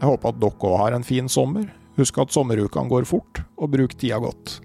Jeg 0.00 0.10
håper 0.10 0.32
at 0.32 0.38
dere 0.42 0.70
òg 0.70 0.78
har 0.80 0.96
en 0.96 1.06
fin 1.06 1.28
sommer. 1.30 1.68
Husk 1.94 2.16
at 2.18 2.34
sommerukene 2.34 2.90
går 2.90 3.06
fort, 3.06 3.44
og 3.54 3.70
bruk 3.70 3.94
tida 3.94 4.18
godt. 4.18 4.56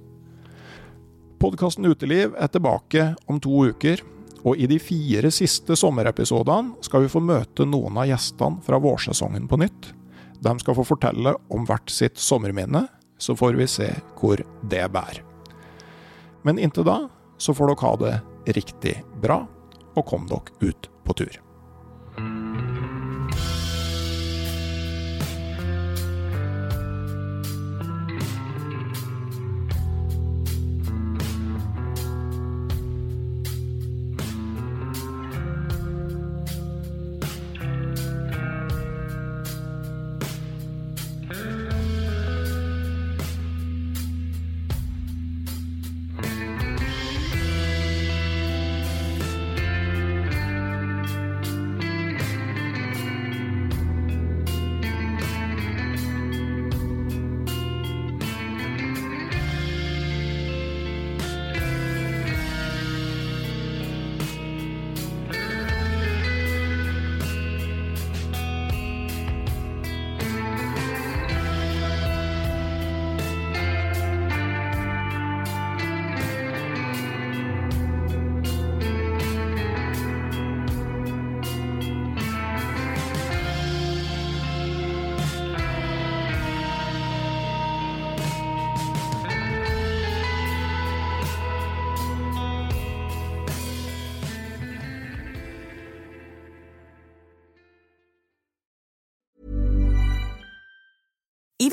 Podkasten 1.39 1.85
Uteliv 1.85 2.33
er 2.33 2.49
tilbake 2.49 3.11
om 3.29 3.37
to 3.39 3.67
uker. 3.69 4.01
Og 4.47 4.57
i 4.57 4.69
de 4.71 4.79
fire 4.79 5.29
siste 5.35 5.75
sommerepisodene 5.77 6.79
skal 6.85 7.03
vi 7.03 7.11
få 7.11 7.21
møte 7.21 7.67
noen 7.67 7.99
av 7.99 8.07
gjestene 8.07 8.63
fra 8.65 8.79
vårsesongen 8.81 9.49
på 9.51 9.59
nytt. 9.59 9.91
De 10.39 10.53
skal 10.63 10.77
få 10.77 10.85
fortelle 10.87 11.35
om 11.51 11.67
hvert 11.67 11.91
sitt 11.91 12.17
sommerminne, 12.17 12.85
så 13.19 13.35
får 13.35 13.59
vi 13.59 13.67
se 13.67 13.89
hvor 14.15 14.39
det 14.71 14.85
bærer. 14.95 15.19
Men 16.47 16.57
inntil 16.57 16.87
da 16.87 17.01
så 17.37 17.53
får 17.53 17.73
dere 17.73 17.83
ha 17.83 17.93
det 18.05 18.55
riktig 18.55 18.95
bra, 19.21 19.43
og 19.99 20.07
kom 20.07 20.25
dere 20.31 20.71
ut 20.71 20.89
på 21.03 21.19
tur. 21.19 21.39